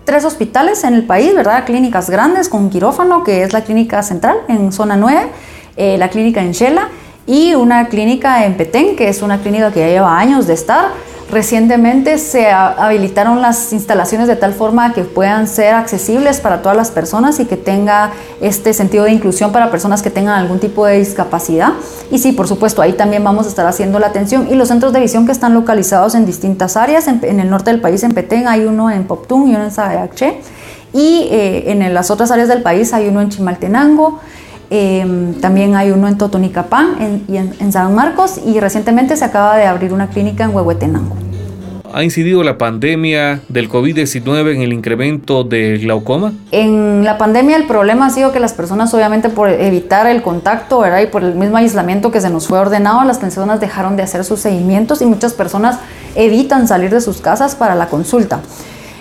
tres 0.06 0.24
hospitales 0.24 0.86
en 0.86 0.94
el 0.94 1.04
país, 1.04 1.36
¿verdad? 1.36 1.66
Clínicas 1.66 2.10
grandes 2.10 2.48
con 2.48 2.70
quirófano, 2.70 3.26
que 3.26 3.44
es 3.44 3.52
la 3.52 3.66
clínica 3.66 4.02
central 4.02 4.38
en 4.48 4.72
zona 4.72 4.96
9, 4.96 5.28
eh, 5.76 5.98
la 5.98 6.10
clínica 6.10 6.42
en 6.42 6.54
Shela 6.54 6.88
y 7.28 7.54
una 7.54 7.90
clínica 7.90 8.46
en 8.46 8.56
Petén, 8.56 8.96
que 8.96 9.10
es 9.10 9.22
una 9.22 9.42
clínica 9.42 9.74
que 9.74 9.82
ya 9.82 9.88
lleva 9.88 10.18
años 10.18 10.48
de 10.48 10.54
estar 10.54 10.92
Recientemente 11.34 12.20
se 12.20 12.52
habilitaron 12.52 13.42
las 13.42 13.74
instalaciones 13.74 14.28
de 14.28 14.36
tal 14.36 14.54
forma 14.54 14.94
que 14.94 15.02
puedan 15.02 15.48
ser 15.48 15.74
accesibles 15.74 16.40
para 16.40 16.62
todas 16.62 16.78
las 16.78 16.92
personas 16.92 17.40
y 17.40 17.46
que 17.46 17.58
tenga 17.58 18.12
este 18.40 18.72
sentido 18.72 19.06
de 19.06 19.14
inclusión 19.14 19.52
para 19.52 19.72
personas 19.72 20.04
que 20.04 20.12
tengan 20.12 20.40
algún 20.40 20.60
tipo 20.60 20.86
de 20.86 21.00
discapacidad. 21.00 21.70
Y 22.12 22.20
sí, 22.20 22.34
por 22.34 22.48
supuesto, 22.48 22.84
ahí 22.84 22.94
también 22.94 23.24
vamos 23.24 23.48
a 23.48 23.50
estar 23.50 23.66
haciendo 23.66 23.98
la 23.98 24.08
atención. 24.08 24.48
Y 24.48 24.54
los 24.54 24.68
centros 24.68 24.94
de 24.94 25.00
visión 25.00 25.26
que 25.26 25.32
están 25.32 25.56
localizados 25.56 26.14
en 26.14 26.28
distintas 26.28 26.78
áreas, 26.78 27.08
en, 27.08 27.40
el 27.40 27.50
norte 27.50 27.72
del 27.72 27.82
país, 27.82 28.04
en 28.04 28.12
Petén, 28.12 28.48
hay 28.48 28.66
uno 28.66 28.92
en 28.92 29.06
Poptún 29.06 29.50
y 29.50 29.56
uno 29.56 29.64
en 29.64 29.72
Sayache. 29.72 30.38
Y 30.94 31.30
eh, 31.32 31.72
en 31.72 31.92
las 31.96 32.12
otras 32.12 32.30
áreas 32.30 32.48
del 32.48 32.62
país 32.62 32.94
hay 32.94 33.08
uno 33.08 33.22
en 33.22 33.30
Chimaltenango. 33.30 34.20
Em, 34.76 35.36
también 35.36 35.76
hay 35.76 35.92
uno 35.92 36.08
en 36.08 36.18
Totonicapán 36.18 37.24
y 37.28 37.38
en, 37.38 37.72
San 37.72 37.94
Marcos 37.94 38.42
y 38.44 38.60
recientemente 38.60 39.16
se 39.16 39.24
acaba 39.24 39.56
de 39.56 39.68
abrir 39.68 39.94
una 39.94 40.08
clínica 40.08 40.46
en 40.46 40.56
Huehuetenango. 40.56 41.16
¿Ha 41.94 42.04
incidido 42.04 42.42
la 42.42 42.58
pandemia 42.58 43.42
del 43.50 43.70
COVID-19 43.70 44.56
en 44.56 44.64
el 44.64 44.74
incremento 44.74 45.44
del 45.44 45.82
glaucoma? 45.82 46.34
En 46.50 47.04
la 47.04 47.20
pandemia 47.20 47.56
el 47.56 47.68
problema 47.68 48.08
ha 48.08 48.10
sido 48.10 48.32
que 48.32 48.40
las 48.40 48.54
personas 48.54 48.92
obviamente 48.96 49.30
por 49.30 49.48
evitar 49.48 50.08
el 50.08 50.24
contacto 50.24 50.80
¿verdad? 50.80 51.02
y 51.02 51.06
por 51.06 51.24
el 51.24 51.36
mismo 51.36 51.58
aislamiento 51.58 52.10
que 52.10 52.20
se 52.20 52.32
nos 52.32 52.48
fue 52.48 52.58
ordenado, 52.58 53.04
las 53.04 53.20
personas 53.20 53.60
dejaron 53.60 53.96
de 53.96 54.02
hacer 54.02 54.24
sus 54.24 54.40
seguimientos 54.40 55.04
y 55.04 55.06
muchas 55.06 55.34
personas 55.34 55.78
evitan 56.16 56.68
salir 56.68 56.90
de 56.90 57.00
sus 57.00 57.22
casas 57.22 57.54
para 57.54 57.76
la 57.76 57.90
consulta. 57.90 58.40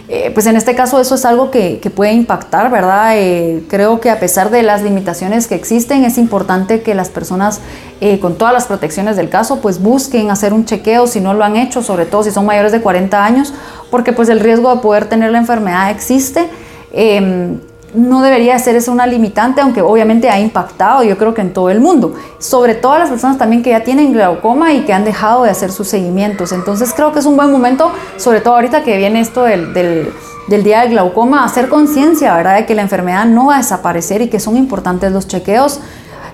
Eh, 0.08 0.30
pues 0.34 0.46
en 0.46 0.56
este 0.56 0.74
caso 0.74 1.00
eso 1.00 1.14
es 1.14 1.24
algo 1.24 1.50
que, 1.50 1.80
puede 1.94 2.12
impactar, 2.12 2.70
¿verdad? 2.70 3.16
Eh, 3.16 3.62
creo 3.68 4.00
que 4.00 4.10
a 4.10 4.18
pesar 4.18 4.50
de 4.50 4.62
las 4.62 4.82
limitaciones 4.82 5.46
que 5.46 5.54
existen, 5.54 6.04
es 6.04 6.18
importante 6.18 6.82
que 6.82 6.94
las 6.94 7.08
personas 7.08 7.60
eh, 8.00 8.18
con 8.18 8.36
todas 8.36 8.52
las 8.52 8.66
protecciones 8.66 9.16
del 9.16 9.28
caso, 9.28 9.60
pues 9.60 9.80
busquen 9.80 10.30
hacer 10.30 10.52
un 10.52 10.64
chequeo 10.64 11.06
si 11.06 11.20
no 11.20 11.34
lo 11.34 11.44
han 11.44 11.56
hecho, 11.56 11.82
sobre 11.82 12.04
todo 12.04 12.24
si 12.24 12.30
son 12.30 12.46
mayores 12.46 12.72
de 12.72 12.80
40 12.80 13.24
años, 13.24 13.54
porque 13.90 14.12
pues 14.12 14.28
el 14.28 14.40
riesgo 14.40 14.74
de 14.74 14.80
poder 14.80 15.06
tener 15.06 15.30
la 15.30 15.38
enfermedad 15.38 15.90
existe. 15.90 16.48
No 17.94 18.22
debería 18.22 18.58
ser 18.58 18.76
eso 18.76 18.90
una 18.90 19.06
limitante, 19.06 19.60
aunque 19.60 19.82
obviamente 19.82 20.30
ha 20.30 20.40
impactado, 20.40 21.02
yo 21.02 21.18
creo 21.18 21.34
que 21.34 21.42
en 21.42 21.52
todo 21.52 21.68
el 21.68 21.80
mundo. 21.80 22.14
Sobre 22.38 22.74
todo 22.74 22.92
a 22.92 22.98
las 22.98 23.10
personas 23.10 23.36
también 23.36 23.62
que 23.62 23.70
ya 23.70 23.84
tienen 23.84 24.12
glaucoma 24.12 24.72
y 24.72 24.80
que 24.80 24.92
han 24.92 25.04
dejado 25.04 25.44
de 25.44 25.50
hacer 25.50 25.70
sus 25.70 25.88
seguimientos. 25.88 26.52
Entonces 26.52 26.92
creo 26.94 27.12
que 27.12 27.18
es 27.18 27.26
un 27.26 27.36
buen 27.36 27.52
momento, 27.52 27.92
sobre 28.16 28.40
todo 28.40 28.54
ahorita 28.54 28.82
que 28.82 28.96
viene 28.96 29.20
esto 29.20 29.44
del, 29.44 29.74
del, 29.74 30.12
del 30.48 30.62
día 30.62 30.80
del 30.80 30.90
glaucoma, 30.90 31.44
hacer 31.44 31.68
conciencia, 31.68 32.34
¿verdad?, 32.34 32.56
de 32.56 32.66
que 32.66 32.74
la 32.74 32.82
enfermedad 32.82 33.26
no 33.26 33.46
va 33.46 33.56
a 33.56 33.58
desaparecer 33.58 34.22
y 34.22 34.28
que 34.28 34.40
son 34.40 34.56
importantes 34.56 35.12
los 35.12 35.28
chequeos 35.28 35.80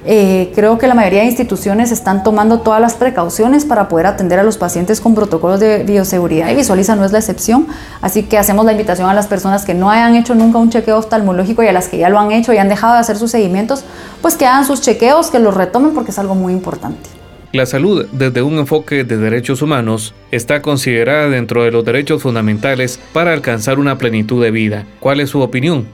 eh, 0.04 0.52
creo 0.54 0.78
que 0.78 0.87
la 0.87 0.94
mayoría 0.94 1.20
de 1.20 1.26
instituciones 1.26 1.92
están 1.92 2.22
tomando 2.22 2.61
todas 2.61 2.80
las 2.80 2.94
precauciones 2.94 3.64
para 3.64 3.88
poder 3.88 4.06
atender 4.06 4.38
a 4.38 4.42
los 4.42 4.56
pacientes 4.56 5.00
con 5.00 5.14
protocolos 5.14 5.61
de 5.61 5.82
bioseguridad 5.82 6.50
y 6.50 6.54
Visualiza 6.54 6.96
no 6.96 7.04
es 7.04 7.12
la 7.12 7.18
excepción. 7.18 7.66
Así 8.00 8.22
que 8.22 8.38
hacemos 8.38 8.64
la 8.64 8.72
invitación 8.72 9.08
a 9.08 9.14
las 9.14 9.26
personas 9.26 9.64
que 9.64 9.74
no 9.74 9.90
hayan 9.90 10.14
hecho 10.16 10.34
nunca 10.34 10.58
un 10.58 10.70
chequeo 10.70 10.98
oftalmológico 10.98 11.62
y 11.62 11.68
a 11.68 11.72
las 11.72 11.88
que 11.88 11.98
ya 11.98 12.08
lo 12.08 12.18
han 12.18 12.32
hecho 12.32 12.52
y 12.52 12.58
han 12.58 12.68
dejado 12.68 12.94
de 12.94 13.00
hacer 13.00 13.16
sus 13.16 13.30
seguimientos, 13.30 13.84
pues 14.22 14.37
que 14.37 14.46
hagan 14.46 14.64
sus 14.64 14.80
chequeos, 14.80 15.30
que 15.30 15.38
los 15.38 15.54
retomen 15.54 15.92
porque 15.94 16.11
es 16.11 16.18
algo 16.18 16.34
muy 16.34 16.52
importante. 16.52 17.08
La 17.50 17.64
salud 17.64 18.06
desde 18.12 18.42
un 18.42 18.58
enfoque 18.58 19.04
de 19.04 19.16
derechos 19.16 19.62
humanos 19.62 20.14
está 20.30 20.61
considerada 20.61 21.30
dentro 21.30 21.64
de 21.64 21.70
los 21.70 21.82
derechos 21.82 22.22
fundamentales 22.22 23.00
para 23.14 23.32
alcanzar 23.32 23.78
una 23.78 23.96
plenitud 23.96 24.42
de 24.42 24.50
vida. 24.50 24.84
¿Cuál 25.00 25.20
es 25.20 25.30
su 25.30 25.40
opinión? 25.40 25.87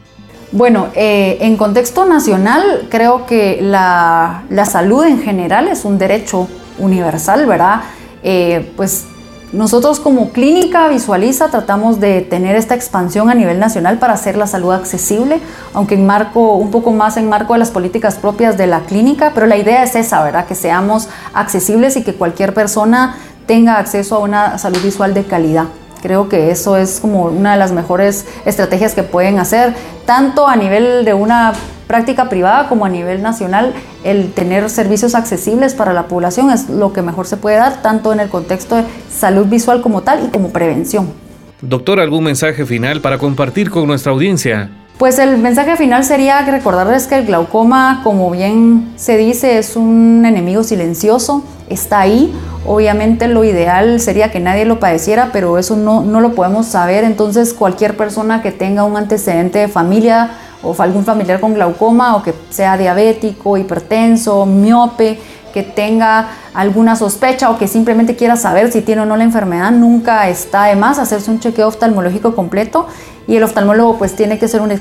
Bueno, 0.55 0.87
eh, 0.95 1.39
en 1.41 1.57
contexto 1.57 2.05
nacional 2.05 2.87
creo 2.89 3.27
que 3.27 3.59
la, 3.61 4.45
salud 4.71 5.05
en 5.05 5.21
general 5.21 5.67
es 5.67 5.85
un 5.85 5.99
derecho 5.99 6.47
universal, 6.79 7.45
¿verdad? 7.45 7.81
Eh, 8.23 8.73
pues 8.77 9.07
nosotros 9.53 9.99
como 9.99 10.31
clínica 10.31 10.87
Visualiza 10.87 11.49
tratamos 11.49 11.99
de 11.99 12.21
tener 12.21 12.55
esta 12.55 12.77
expansión 12.77 13.31
a 13.31 13.35
nivel 13.35 13.59
nacional 13.59 13.99
para 13.99 14.13
hacer 14.13 14.37
la 14.37 14.47
salud 14.47 14.71
accesible, 14.71 15.41
aunque 15.73 15.97
en 15.97 16.07
marco, 16.07 16.55
un 16.55 16.71
poco 16.71 16.93
más 16.93 17.17
en 17.17 17.29
marco 17.29 17.55
de 17.55 17.59
las 17.59 17.73
políticas 17.73 18.15
propias 18.15 18.57
de 18.57 18.69
la 18.69 18.83
clínica, 18.83 19.33
pero 19.35 19.47
la 19.47 19.57
idea 19.57 19.83
es 19.83 19.97
esa, 19.97 20.23
¿verdad? 20.23 20.47
Que 20.47 20.55
seamos 20.55 21.09
accesibles 21.33 21.97
y 21.97 22.05
que 22.05 22.15
cualquier 22.15 22.55
persona 22.55 23.17
tenga 23.49 23.79
acceso 23.79 24.15
a 24.15 24.19
una 24.21 24.57
salud 24.59 24.79
visual 24.85 25.15
de 25.15 25.25
calidad. 25.25 25.65
Creo 26.05 26.29
que 26.29 26.51
eso 26.51 26.77
es 26.77 27.01
como 27.01 27.23
una 27.23 27.53
de 27.53 27.59
las 27.59 27.73
mejores 27.73 28.27
estrategias 28.45 28.95
que 28.95 29.03
pueden 29.03 29.39
hacer, 29.39 29.73
tanto 30.05 30.47
a 30.47 30.55
nivel 30.55 31.07
de 31.07 31.15
una 31.15 31.55
práctica 31.87 32.29
privada 32.29 32.69
como 32.69 32.85
a 32.85 32.91
nivel 32.91 33.23
nacional, 33.23 33.73
el 34.05 34.31
tener 34.35 34.69
servicios 34.69 35.15
accesibles 35.15 35.73
para 35.73 35.95
la 35.95 36.03
población 36.07 36.51
es 36.51 36.69
lo 36.69 36.93
que 36.93 37.01
mejor 37.01 37.27
se 37.27 37.39
puede 37.39 37.57
dar, 37.57 37.81
tanto 37.81 38.13
en 38.13 38.21
el 38.21 38.29
contexto 38.29 38.77
de 38.77 38.85
salud 39.11 39.47
visual 39.47 39.81
como 39.81 40.03
tal 40.03 40.27
y 40.27 40.29
como 40.29 40.51
prevención. 40.51 41.11
Doctor, 41.63 41.99
¿algún 42.01 42.25
mensaje 42.25 42.67
final 42.67 43.01
para 43.01 43.17
compartir 43.17 43.71
con 43.71 43.87
nuestra 43.87 44.13
audiencia? 44.13 44.71
Pues 44.99 45.19
el 45.19 45.39
mensaje 45.39 45.75
final 45.77 46.05
sería 46.05 46.43
recordarles 46.43 47.07
que 47.07 47.17
el 47.17 47.25
glaucoma, 47.25 48.03
como 48.05 48.31
bien 48.31 48.93
se 48.97 49.17
dice, 49.17 49.57
es 49.57 49.75
un 49.75 50.23
enemigo 50.27 50.65
silencioso, 50.65 51.43
está 51.71 52.01
ahí. 52.01 52.31
Obviamente 52.67 53.29
lo 53.29 53.45
ideal 53.45 54.01
sería 54.01 54.31
que 54.31 54.41
nadie 54.41 54.65
lo 54.65 54.81
padeciera, 54.81 55.31
pero 55.33 55.59
eso 55.59 55.77
no, 55.77 56.03
no 56.03 56.21
lo 56.21 56.35
podemos 56.35 56.67
saber. 56.67 57.05
Entonces 57.05 57.53
cualquier 57.53 57.97
persona 57.97 58.41
que 58.41 58.53
tenga 58.53 58.85
un 58.85 58.97
antecedente 58.97 59.59
de 59.59 59.69
familia 59.69 60.31
o 60.63 60.75
algún 60.79 61.05
familiar 61.05 61.41
con 61.41 61.55
glaucoma 61.55 62.17
o 62.17 62.23
que 62.23 62.33
sea 62.49 62.79
diabético, 62.79 63.59
hipertenso, 63.59 64.47
miope, 64.47 65.19
que 65.53 65.63
tenga 65.63 66.31
alguna 66.53 66.97
sospecha 66.97 67.51
o 67.51 67.59
que 67.59 67.69
simplemente 67.69 68.17
quiera 68.17 68.37
saber 68.37 68.73
si 68.73 68.81
tiene 68.81 69.03
o 69.03 69.07
no 69.07 69.17
la 69.17 69.23
enfermedad, 69.23 69.71
nunca 69.71 70.29
está 70.29 70.65
de 70.65 70.75
más 70.75 70.99
hacerse 70.99 71.31
un 71.31 71.39
chequeo 71.39 71.69
oftalmológico 71.69 72.35
completo 72.35 72.89
y 73.29 73.37
el 73.37 73.45
oftalmólogo 73.45 73.97
pues 73.99 74.17
tiene 74.17 74.39
que 74.39 74.47
hacer 74.47 74.61
un 74.63 74.73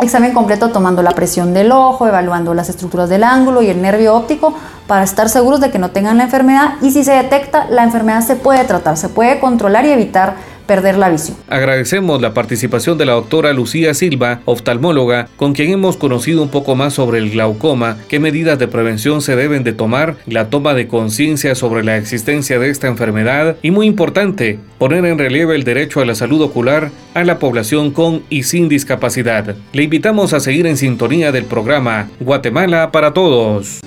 examen 0.00 0.32
completo 0.32 0.70
tomando 0.70 1.02
la 1.02 1.12
presión 1.12 1.52
del 1.54 1.72
ojo, 1.72 2.06
evaluando 2.06 2.54
las 2.54 2.68
estructuras 2.68 3.08
del 3.08 3.24
ángulo 3.24 3.62
y 3.62 3.68
el 3.68 3.82
nervio 3.82 4.14
óptico 4.14 4.54
para 4.86 5.04
estar 5.04 5.28
seguros 5.28 5.60
de 5.60 5.70
que 5.70 5.78
no 5.78 5.90
tengan 5.90 6.16
la 6.16 6.24
enfermedad. 6.24 6.74
Y 6.80 6.90
si 6.90 7.04
se 7.04 7.12
detecta 7.12 7.66
la 7.68 7.84
enfermedad 7.84 8.22
se 8.22 8.36
puede 8.36 8.64
tratar, 8.64 8.96
se 8.96 9.08
puede 9.08 9.38
controlar 9.38 9.84
y 9.84 9.90
evitar 9.90 10.36
perder 10.66 10.96
la 10.96 11.10
visión. 11.10 11.36
Agradecemos 11.48 12.20
la 12.20 12.34
participación 12.34 12.98
de 12.98 13.06
la 13.06 13.12
doctora 13.12 13.52
Lucía 13.52 13.94
Silva, 13.94 14.40
oftalmóloga, 14.44 15.28
con 15.36 15.52
quien 15.52 15.70
hemos 15.70 15.96
conocido 15.96 16.42
un 16.42 16.48
poco 16.48 16.74
más 16.74 16.94
sobre 16.94 17.18
el 17.18 17.30
glaucoma, 17.30 17.98
qué 18.08 18.18
medidas 18.18 18.58
de 18.58 18.68
prevención 18.68 19.22
se 19.22 19.36
deben 19.36 19.64
de 19.64 19.72
tomar, 19.72 20.16
la 20.26 20.50
toma 20.50 20.74
de 20.74 20.88
conciencia 20.88 21.54
sobre 21.54 21.84
la 21.84 21.96
existencia 21.96 22.58
de 22.58 22.70
esta 22.70 22.88
enfermedad 22.88 23.56
y 23.62 23.70
muy 23.70 23.86
importante, 23.86 24.58
poner 24.78 25.04
en 25.04 25.18
relieve 25.18 25.54
el 25.54 25.64
derecho 25.64 26.00
a 26.00 26.04
la 26.04 26.14
salud 26.14 26.42
ocular 26.42 26.90
a 27.14 27.24
la 27.24 27.38
población 27.38 27.90
con 27.90 28.22
y 28.28 28.44
sin 28.44 28.68
discapacidad. 28.68 29.54
Le 29.72 29.82
invitamos 29.82 30.32
a 30.32 30.40
seguir 30.40 30.66
en 30.66 30.76
sintonía 30.76 31.32
del 31.32 31.44
programa 31.44 32.08
Guatemala 32.20 32.90
para 32.92 33.12
Todos 33.12 33.80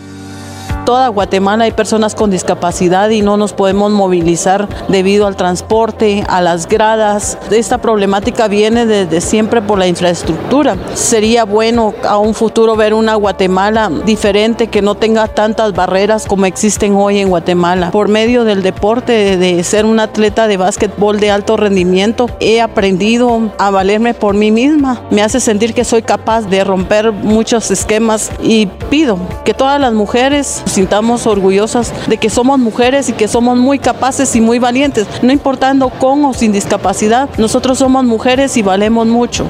toda 0.85 1.07
Guatemala 1.09 1.65
hay 1.65 1.71
personas 1.71 2.13
con 2.15 2.29
discapacidad 2.29 3.09
y 3.09 3.21
no 3.21 3.37
nos 3.37 3.53
podemos 3.53 3.91
movilizar 3.91 4.69
debido 4.87 5.25
al 5.25 5.35
transporte, 5.35 6.23
a 6.27 6.41
las 6.41 6.67
gradas. 6.67 7.37
Esta 7.49 7.79
problemática 7.79 8.47
viene 8.47 8.85
desde 8.85 9.19
siempre 9.19 9.61
por 9.61 9.79
la 9.79 9.87
infraestructura. 9.87 10.77
Sería 10.93 11.43
bueno 11.43 11.93
a 12.07 12.17
un 12.17 12.35
futuro 12.35 12.75
ver 12.75 12.93
una 12.93 13.15
Guatemala 13.15 13.89
diferente 14.05 14.67
que 14.67 14.83
no 14.83 14.95
tenga 14.95 15.27
tantas 15.27 15.73
barreras 15.73 16.27
como 16.27 16.45
existen 16.45 16.95
hoy 16.95 17.19
en 17.19 17.29
Guatemala. 17.29 17.89
Por 17.91 18.07
medio 18.07 18.43
del 18.43 18.61
deporte, 18.61 19.37
de 19.37 19.63
ser 19.63 19.85
un 19.85 19.99
atleta 19.99 20.47
de 20.47 20.57
básquetbol 20.57 21.19
de 21.19 21.31
alto 21.31 21.57
rendimiento, 21.57 22.29
he 22.39 22.61
aprendido 22.61 23.51
a 23.57 23.71
valerme 23.71 24.13
por 24.13 24.35
mí 24.35 24.51
misma. 24.51 25.01
Me 25.09 25.23
hace 25.23 25.39
sentir 25.39 25.73
que 25.73 25.83
soy 25.83 26.03
capaz 26.03 26.43
de 26.43 26.63
romper 26.63 27.11
muchos 27.11 27.71
esquemas 27.71 28.29
y 28.43 28.67
pido 28.89 29.17
que 29.43 29.55
todas 29.55 29.79
las 29.81 29.93
mujeres 29.93 30.61
sintamos 30.75 31.25
orgullosas 31.25 31.93
de 32.07 32.17
que 32.17 32.29
somos 32.29 32.59
mujeres 32.59 33.07
y 33.07 33.13
que 33.13 33.29
somos 33.29 33.57
muy 33.57 33.79
capaces 33.79 34.35
y 34.35 34.41
muy 34.41 34.59
valientes, 34.59 35.07
no 35.21 35.31
importando 35.31 35.89
con 35.89 36.25
o 36.25 36.33
sin 36.33 36.51
discapacidad, 36.51 37.29
nosotros 37.37 37.77
somos 37.79 38.03
mujeres 38.03 38.57
y 38.57 38.61
valemos 38.61 39.07
mucho. 39.07 39.47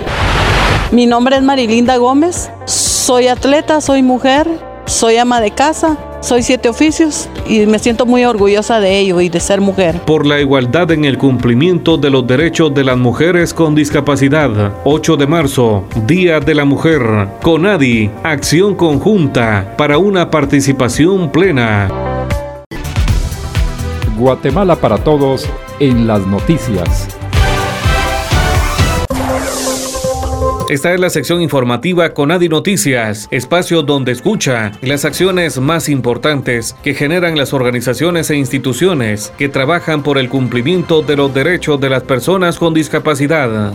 Mi 0.92 1.08
nombre 1.08 1.38
es 1.38 1.42
Marilinda 1.42 1.98
Gómez, 1.98 2.52
soy 2.66 3.28
atleta, 3.28 3.82
soy 3.82 4.04
mujer, 4.04 4.48
soy 4.86 5.18
ama 5.18 5.42
de 5.42 5.50
casa, 5.50 5.98
soy 6.26 6.42
siete 6.42 6.70
oficios 6.70 7.30
y 7.48 7.66
me 7.68 7.78
siento 7.78 8.06
muy 8.06 8.26
orgullosa 8.26 8.80
de 8.80 9.00
ello 9.00 9.22
y 9.22 9.30
de 9.30 9.40
ser 9.40 9.62
mujer. 9.62 10.02
Por 10.02 10.26
la 10.26 10.42
igualdad 10.42 10.92
en 10.92 11.06
el 11.06 11.18
cumplimiento 11.18 11.98
de 11.98 12.10
los 12.10 12.26
derechos 12.26 12.74
de 12.74 12.84
las 12.84 12.98
mujeres 12.98 13.54
con 13.54 13.76
discapacidad. 13.76 14.74
8 14.84 15.18
de 15.18 15.28
marzo, 15.28 15.84
Día 16.08 16.40
de 16.40 16.56
la 16.56 16.66
Mujer. 16.66 17.02
CONADI, 17.44 18.10
acción 18.24 18.74
conjunta 18.74 19.76
para 19.78 20.00
una 20.00 20.32
participación 20.32 21.32
plena. 21.32 21.90
Guatemala 24.18 24.76
para 24.76 24.98
todos 24.98 25.48
en 25.80 26.08
las 26.08 26.26
noticias. 26.26 27.08
Esta 30.68 30.96
es 30.96 31.00
la 31.00 31.12
sección 31.12 31.44
informativa 31.44 32.10
con 32.16 32.32
Adi 32.32 32.50
Noticias, 32.50 33.28
espacio 33.30 33.84
donde 33.84 34.12
escucha 34.12 34.72
las 34.82 35.06
acciones 35.06 35.60
más 35.60 35.90
importantes 35.90 36.76
que 36.82 36.96
generan 36.96 37.38
las 37.38 37.54
organizaciones 37.54 38.32
e 38.32 38.36
instituciones 38.36 39.32
que 39.38 39.48
trabajan 39.48 40.02
por 40.02 40.18
el 40.18 40.28
cumplimiento 40.28 41.04
de 41.04 41.18
los 41.18 41.32
derechos 41.32 41.80
de 41.80 41.92
las 41.92 42.02
personas 42.02 42.58
con 42.58 42.74
discapacidad. 42.74 43.74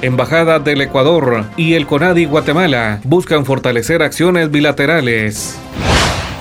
Embajada 0.00 0.60
del 0.60 0.80
Ecuador 0.82 1.44
y 1.56 1.74
el 1.74 1.88
CONADI 1.88 2.26
Guatemala 2.26 3.00
buscan 3.02 3.44
fortalecer 3.44 4.00
acciones 4.04 4.48
bilaterales. 4.52 5.58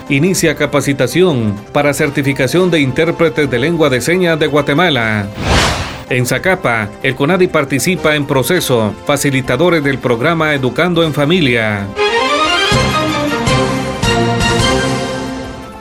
Inicia 0.10 0.56
capacitación 0.56 1.56
para 1.74 1.96
certificación 1.96 2.70
de 2.70 2.82
intérpretes 2.82 3.50
de 3.50 3.58
lengua 3.58 3.90
de 3.90 4.02
señas 4.02 4.40
de 4.40 4.46
Guatemala. 4.46 5.28
En 6.10 6.26
Zacapa, 6.26 6.90
el 7.04 7.14
CONADI 7.16 7.48
participa 7.48 8.16
en 8.16 8.26
proceso, 8.26 8.96
facilitadores 9.06 9.84
del 9.84 10.00
programa 10.00 10.56
Educando 10.56 11.04
en 11.04 11.14
Familia. 11.14 11.86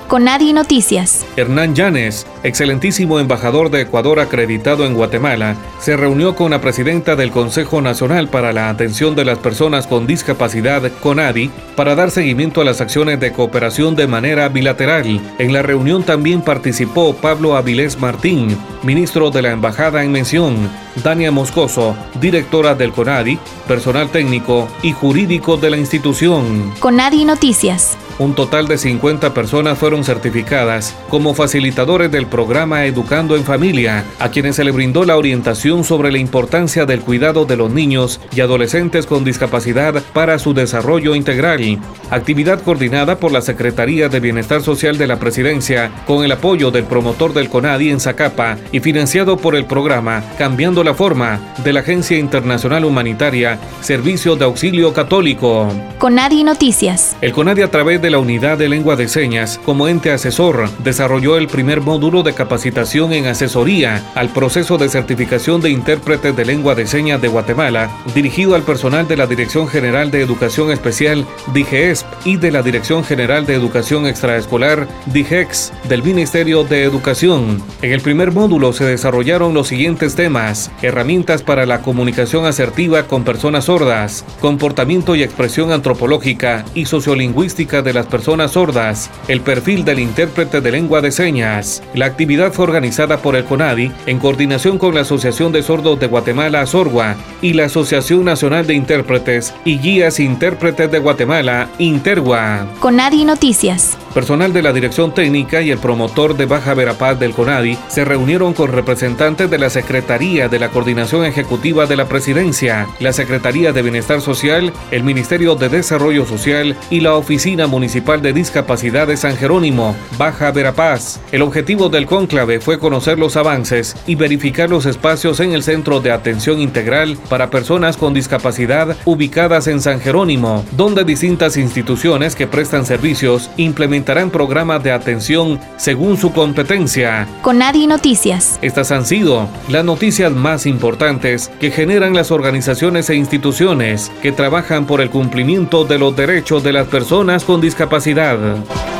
Conadi 0.08 0.54
Noticias. 0.54 1.26
Hernán 1.36 1.74
Llanes, 1.74 2.26
excelentísimo 2.42 3.20
embajador 3.20 3.68
de 3.70 3.82
Ecuador 3.82 4.20
acreditado 4.20 4.86
en 4.86 4.94
Guatemala, 4.94 5.54
se 5.80 5.98
reunió 5.98 6.34
con 6.34 6.52
la 6.52 6.62
presidenta 6.62 7.14
del 7.14 7.30
Consejo 7.30 7.82
Nacional 7.82 8.28
para 8.28 8.54
la 8.54 8.70
Atención 8.70 9.14
de 9.14 9.26
las 9.26 9.36
Personas 9.36 9.86
con 9.86 10.06
Discapacidad, 10.06 10.90
CONADI, 11.02 11.50
para 11.76 11.94
dar 11.94 12.10
seguimiento 12.10 12.62
a 12.62 12.64
las 12.64 12.80
acciones 12.80 13.20
de 13.20 13.32
cooperación 13.32 13.96
de 13.96 14.06
manera 14.06 14.48
bilateral. 14.48 15.20
En 15.38 15.52
la 15.52 15.60
reunión 15.60 16.02
también 16.02 16.40
participó 16.40 17.14
Pablo 17.14 17.54
Avilés 17.54 18.00
Martín, 18.00 18.56
ministro 18.82 19.30
de 19.30 19.42
la 19.42 19.50
Embajada 19.50 20.02
en 20.04 20.10
mención, 20.10 20.70
Dania 21.04 21.30
Moscoso, 21.30 21.94
directora 22.18 22.74
del 22.74 22.92
CONADI, 22.92 23.38
personal 23.68 24.08
técnico 24.08 24.68
y 24.82 24.92
jurídico 24.92 25.58
de 25.58 25.68
la 25.68 25.76
institución. 25.76 26.72
CONADI 26.80 27.26
Noticias. 27.26 27.98
Un 28.18 28.34
total 28.34 28.66
de 28.66 28.78
50 28.78 29.32
personas 29.32 29.78
fueron 29.78 30.02
certificadas 30.02 30.96
como 31.08 31.34
facilitadores 31.34 32.10
del 32.10 32.26
programa 32.26 32.84
Educando 32.84 33.36
en 33.36 33.44
Familia, 33.44 34.04
a 34.18 34.30
quienes 34.30 34.56
se 34.56 34.64
le 34.64 34.72
brindó 34.72 35.04
la 35.04 35.16
orientación 35.16 35.84
sobre 35.84 36.10
la 36.10 36.18
importancia 36.18 36.84
del 36.84 37.00
cuidado 37.00 37.44
de 37.44 37.56
los 37.56 37.70
niños 37.70 38.20
y 38.34 38.40
adolescentes 38.40 39.06
con 39.06 39.22
discapacidad 39.22 40.02
para 40.12 40.40
su 40.40 40.52
desarrollo 40.52 41.14
integral. 41.14 41.78
Actividad 42.10 42.60
coordinada 42.62 43.18
por 43.20 43.30
la 43.30 43.40
Secretaría 43.40 44.08
de 44.08 44.18
Bienestar 44.18 44.62
Social 44.62 44.98
de 44.98 45.06
la 45.06 45.20
Presidencia 45.20 45.92
con 46.06 46.24
el 46.24 46.32
apoyo 46.32 46.72
del 46.72 46.84
promotor 46.84 47.32
del 47.32 47.48
CONADI 47.48 47.90
en 47.90 48.00
Zacapa 48.00 48.58
y 48.72 48.80
financiado 48.80 49.36
por 49.36 49.54
el 49.54 49.64
programa 49.64 50.24
Cambiando 50.38 50.82
la 50.82 50.94
Forma 50.94 51.40
de 51.62 51.72
la 51.72 51.80
Agencia 51.80 52.18
Internacional 52.18 52.84
Humanitaria 52.84 53.60
Servicio 53.80 54.34
de 54.34 54.44
Auxilio 54.44 54.92
Católico. 54.92 55.68
CONADI 55.98 56.42
Noticias. 56.44 57.16
El 57.20 57.32
CONADI 57.32 57.62
a 57.62 57.70
través 57.70 58.02
de 58.02 58.07
la 58.10 58.18
Unidad 58.18 58.58
de 58.58 58.68
Lengua 58.68 58.96
de 58.96 59.08
Señas 59.08 59.60
como 59.64 59.88
ente 59.88 60.10
asesor 60.10 60.68
desarrolló 60.84 61.36
el 61.36 61.48
primer 61.48 61.80
módulo 61.80 62.22
de 62.22 62.34
capacitación 62.34 63.12
en 63.12 63.26
asesoría 63.26 64.02
al 64.14 64.28
proceso 64.30 64.78
de 64.78 64.88
certificación 64.88 65.60
de 65.60 65.70
intérpretes 65.70 66.34
de 66.36 66.44
lengua 66.44 66.74
de 66.74 66.86
señas 66.86 67.20
de 67.20 67.28
Guatemala, 67.28 67.90
dirigido 68.14 68.54
al 68.54 68.62
personal 68.62 69.08
de 69.08 69.16
la 69.16 69.26
Dirección 69.26 69.68
General 69.68 70.10
de 70.10 70.22
Educación 70.22 70.70
Especial 70.70 71.26
DIGESP 71.52 72.06
y 72.24 72.36
de 72.36 72.50
la 72.50 72.62
Dirección 72.62 73.04
General 73.04 73.46
de 73.46 73.54
Educación 73.54 74.06
Extraescolar 74.06 74.88
DIGEX 75.06 75.72
del 75.88 76.02
Ministerio 76.02 76.64
de 76.64 76.84
Educación. 76.84 77.62
En 77.82 77.92
el 77.92 78.00
primer 78.00 78.32
módulo 78.32 78.72
se 78.72 78.84
desarrollaron 78.84 79.54
los 79.54 79.68
siguientes 79.68 80.14
temas: 80.14 80.70
herramientas 80.82 81.42
para 81.42 81.66
la 81.66 81.82
comunicación 81.82 82.46
asertiva 82.46 83.04
con 83.04 83.24
personas 83.24 83.64
sordas, 83.66 84.24
comportamiento 84.40 85.16
y 85.16 85.22
expresión 85.22 85.72
antropológica 85.72 86.64
y 86.74 86.86
sociolingüística 86.86 87.82
de 87.82 87.92
las 87.98 88.06
personas 88.06 88.52
sordas, 88.52 89.10
el 89.26 89.40
perfil 89.40 89.84
del 89.84 89.98
intérprete 89.98 90.60
de 90.60 90.70
lengua 90.70 91.00
de 91.00 91.10
señas. 91.10 91.82
La 91.94 92.06
actividad 92.06 92.52
fue 92.52 92.62
organizada 92.62 93.16
por 93.18 93.34
el 93.34 93.44
CONADI 93.44 93.90
en 94.06 94.20
coordinación 94.20 94.78
con 94.78 94.94
la 94.94 95.00
Asociación 95.00 95.50
de 95.50 95.64
Sordos 95.64 95.98
de 95.98 96.06
Guatemala, 96.06 96.64
Sorgua, 96.66 97.16
y 97.42 97.54
la 97.54 97.64
Asociación 97.64 98.24
Nacional 98.24 98.68
de 98.68 98.74
Intérpretes 98.74 99.52
y 99.64 99.78
Guías 99.78 100.20
Intérpretes 100.20 100.92
de 100.92 101.00
Guatemala, 101.00 101.68
Intergua. 101.80 102.68
CONADI 102.78 103.24
Noticias. 103.24 103.98
Personal 104.14 104.52
de 104.52 104.62
la 104.62 104.72
Dirección 104.72 105.12
Técnica 105.12 105.60
y 105.60 105.70
el 105.70 105.78
promotor 105.78 106.36
de 106.36 106.46
Baja 106.46 106.74
Verapaz 106.74 107.18
del 107.18 107.32
CONADI 107.32 107.78
se 107.88 108.04
reunieron 108.04 108.54
con 108.54 108.70
representantes 108.70 109.50
de 109.50 109.58
la 109.58 109.70
Secretaría 109.70 110.48
de 110.48 110.58
la 110.60 110.68
Coordinación 110.68 111.24
Ejecutiva 111.24 111.86
de 111.86 111.96
la 111.96 112.06
Presidencia, 112.06 112.86
la 113.00 113.12
Secretaría 113.12 113.72
de 113.72 113.82
Bienestar 113.82 114.20
Social, 114.20 114.72
el 114.92 115.02
Ministerio 115.02 115.56
de 115.56 115.68
Desarrollo 115.68 116.24
Social 116.24 116.76
y 116.90 117.00
la 117.00 117.14
Oficina 117.14 117.66
Municipal 117.66 117.87
de 117.88 118.34
Discapacidad 118.34 119.06
de 119.06 119.16
San 119.16 119.34
Jerónimo, 119.34 119.96
Baja 120.18 120.52
Verapaz. 120.52 121.20
El 121.32 121.40
objetivo 121.40 121.88
del 121.88 122.04
cónclave 122.04 122.60
fue 122.60 122.78
conocer 122.78 123.18
los 123.18 123.34
avances 123.36 123.96
y 124.06 124.14
verificar 124.14 124.68
los 124.68 124.84
espacios 124.84 125.40
en 125.40 125.52
el 125.52 125.62
Centro 125.62 126.00
de 126.00 126.12
Atención 126.12 126.60
Integral 126.60 127.16
para 127.30 127.48
Personas 127.48 127.96
con 127.96 128.12
Discapacidad 128.12 128.94
ubicadas 129.06 129.68
en 129.68 129.80
San 129.80 130.00
Jerónimo, 130.00 130.66
donde 130.72 131.04
distintas 131.04 131.56
instituciones 131.56 132.34
que 132.36 132.46
prestan 132.46 132.84
servicios 132.84 133.48
implementarán 133.56 134.28
programas 134.28 134.82
de 134.82 134.92
atención 134.92 135.58
según 135.78 136.18
su 136.18 136.32
competencia. 136.32 137.26
Conadi 137.40 137.86
Noticias. 137.86 138.58
Estas 138.60 138.92
han 138.92 139.06
sido 139.06 139.48
las 139.70 139.84
noticias 139.84 140.30
más 140.30 140.66
importantes 140.66 141.50
que 141.58 141.70
generan 141.70 142.12
las 142.12 142.30
organizaciones 142.30 143.08
e 143.08 143.14
instituciones 143.14 144.12
que 144.20 144.30
trabajan 144.30 144.84
por 144.84 145.00
el 145.00 145.08
cumplimiento 145.08 145.86
de 145.86 145.98
los 145.98 146.14
derechos 146.14 146.62
de 146.62 146.74
las 146.74 146.86
personas 146.86 147.44
con 147.44 147.62
discapacidad 147.62 147.77
discapacidad. 147.78 148.97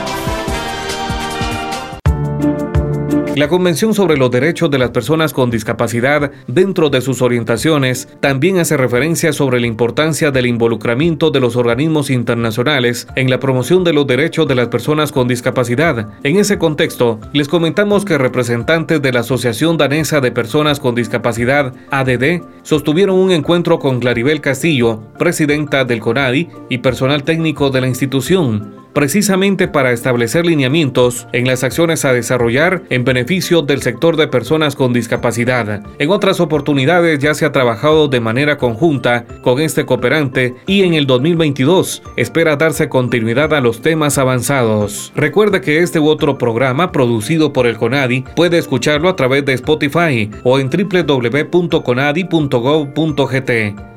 La 3.38 3.46
Convención 3.46 3.94
sobre 3.94 4.16
los 4.16 4.33
Derechos 4.33 4.68
de 4.68 4.79
las 4.79 4.90
Personas 4.90 5.33
con 5.33 5.48
Discapacidad, 5.48 6.33
dentro 6.48 6.90
de 6.90 7.01
sus 7.01 7.22
orientaciones, 7.22 8.09
también 8.18 8.59
hace 8.59 8.77
referencia 8.77 9.33
sobre 9.33 9.61
la 9.61 9.68
importancia 9.68 10.33
del 10.33 10.46
involucramiento 10.46 11.31
de 11.31 11.38
los 11.38 11.55
organismos 11.55 12.11
internacionales 12.11 13.07
en 13.14 13.31
la 13.31 13.38
promoción 13.38 13.85
de 13.85 13.92
los 13.92 14.09
derechos 14.09 14.48
de 14.48 14.57
las 14.57 14.66
personas 14.66 15.12
con 15.12 15.29
discapacidad. 15.29 16.09
En 16.24 16.37
ese 16.37 16.59
contexto, 16.59 17.20
les 17.33 17.46
comentamos 17.46 18.05
que 18.05 18.18
representantes 18.18 19.01
de 19.01 19.12
la 19.12 19.20
Asociación 19.20 19.77
Danesa 19.77 20.20
de 20.20 20.33
Personas 20.33 20.81
con 20.81 20.96
Discapacidad, 20.96 21.72
ADD, 21.92 22.42
sostuvieron 22.64 23.20
un 23.20 23.31
encuentro 23.31 23.79
con 23.79 24.01
Claribel 24.01 24.40
Castillo, 24.40 25.01
presidenta 25.16 25.85
del 25.85 26.01
CONADI 26.01 26.48
y 26.70 26.79
personal 26.79 27.22
técnico 27.22 27.70
de 27.70 27.83
la 27.83 27.87
institución 27.87 28.88
precisamente 28.98 29.68
para 29.68 29.92
establecer 29.92 30.44
lineamientos 30.44 31.28
en 31.32 31.46
las 31.46 31.62
acciones 31.62 32.04
a 32.04 32.12
desarrollar 32.12 32.82
en 32.90 33.04
beneficio 33.04 33.62
del 33.62 33.80
sector 33.80 34.16
de 34.16 34.26
personas 34.26 34.74
con 34.74 34.92
discapacidad. 34.92 35.82
En 36.00 36.11
otras 36.11 36.40
oportunidades 36.40 37.20
ya 37.20 37.32
se 37.34 37.44
ha 37.44 37.52
trabajado 37.52 38.08
de 38.08 38.18
manera 38.18 38.58
conjunta 38.58 39.24
con 39.42 39.61
este 39.61 39.87
cooperante 39.87 40.56
y 40.66 40.82
en 40.82 40.94
el 40.94 41.06
2022 41.06 42.02
espera 42.16 42.56
darse 42.56 42.88
continuidad 42.88 43.54
a 43.54 43.61
los 43.61 43.82
temas 43.82 44.18
avanzados. 44.18 45.12
Recuerde 45.14 45.61
que 45.61 45.78
este 45.78 46.00
u 46.00 46.08
otro 46.08 46.37
programa 46.37 46.90
producido 46.90 47.52
por 47.52 47.68
el 47.68 47.76
CONADI 47.76 48.24
puede 48.34 48.58
escucharlo 48.58 49.08
a 49.08 49.14
través 49.14 49.44
de 49.44 49.52
Spotify 49.52 50.28
o 50.42 50.58
en 50.58 50.70
www.conadi.gov.gt. 50.70 53.50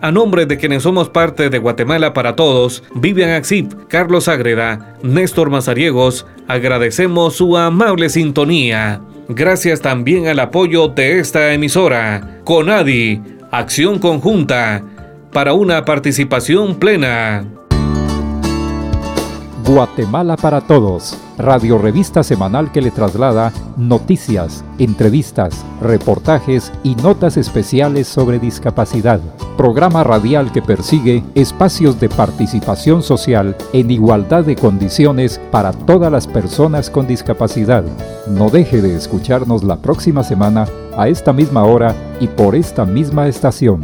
A 0.04 0.12
nombre 0.12 0.48
de 0.48 0.58
quienes 0.58 0.82
somos 0.84 1.10
parte 1.10 1.50
de 1.50 1.58
Guatemala 1.60 2.14
para 2.14 2.36
Todos, 2.36 2.84
Vivian 2.96 3.32
Axip, 3.32 3.72
Carlos 3.88 4.28
Agreda, 4.28 4.91
Néstor 5.04 5.50
Mazariegos, 5.50 6.26
agradecemos 6.48 7.36
su 7.36 7.58
amable 7.58 8.10
sintonía. 8.10 9.02
Gracias 9.28 9.82
también 9.82 10.28
al 10.28 10.40
apoyo 10.40 10.88
de 10.90 11.20
esta 11.20 11.54
emisora, 11.54 12.42
Conadi, 12.44 13.22
Acción 13.52 14.00
Conjunta, 14.00 14.84
para 15.32 15.54
una 15.54 15.86
participación 15.86 16.76
plena. 16.76 17.46
Guatemala 19.66 20.38
para 20.38 20.62
Todos, 20.62 21.16
radio 21.38 21.78
revista 21.78 22.24
semanal 22.24 22.72
que 22.72 22.82
le 22.82 22.90
traslada 22.90 23.54
noticias, 23.78 24.64
entrevistas, 24.80 25.64
reportajes 25.82 26.72
y 26.84 26.96
notas 26.96 27.38
especiales 27.38 28.08
sobre 28.08 28.40
discapacidad. 28.40 29.20
Programa 29.58 30.04
radial 30.04 30.52
que 30.52 30.62
persigue 30.62 31.24
espacios 31.36 32.00
de 32.00 32.10
participación 32.10 33.04
social 33.04 33.56
en 33.74 33.92
igualdad 33.92 34.46
de 34.46 34.56
condiciones 34.56 35.40
para 35.52 35.74
todas 35.74 36.12
las 36.12 36.28
personas 36.28 36.90
con 36.90 37.08
discapacidad. 37.08 37.84
No 38.28 38.50
deje 38.50 38.82
de 38.82 38.96
escucharnos 38.96 39.64
la 39.64 39.78
próxima 39.78 40.24
semana 40.24 40.66
a 40.98 41.08
esta 41.08 41.34
misma 41.34 41.66
hora 41.66 41.96
y 42.20 42.28
por 42.28 42.56
esta 42.56 42.86
misma 42.86 43.28
estación. 43.28 43.82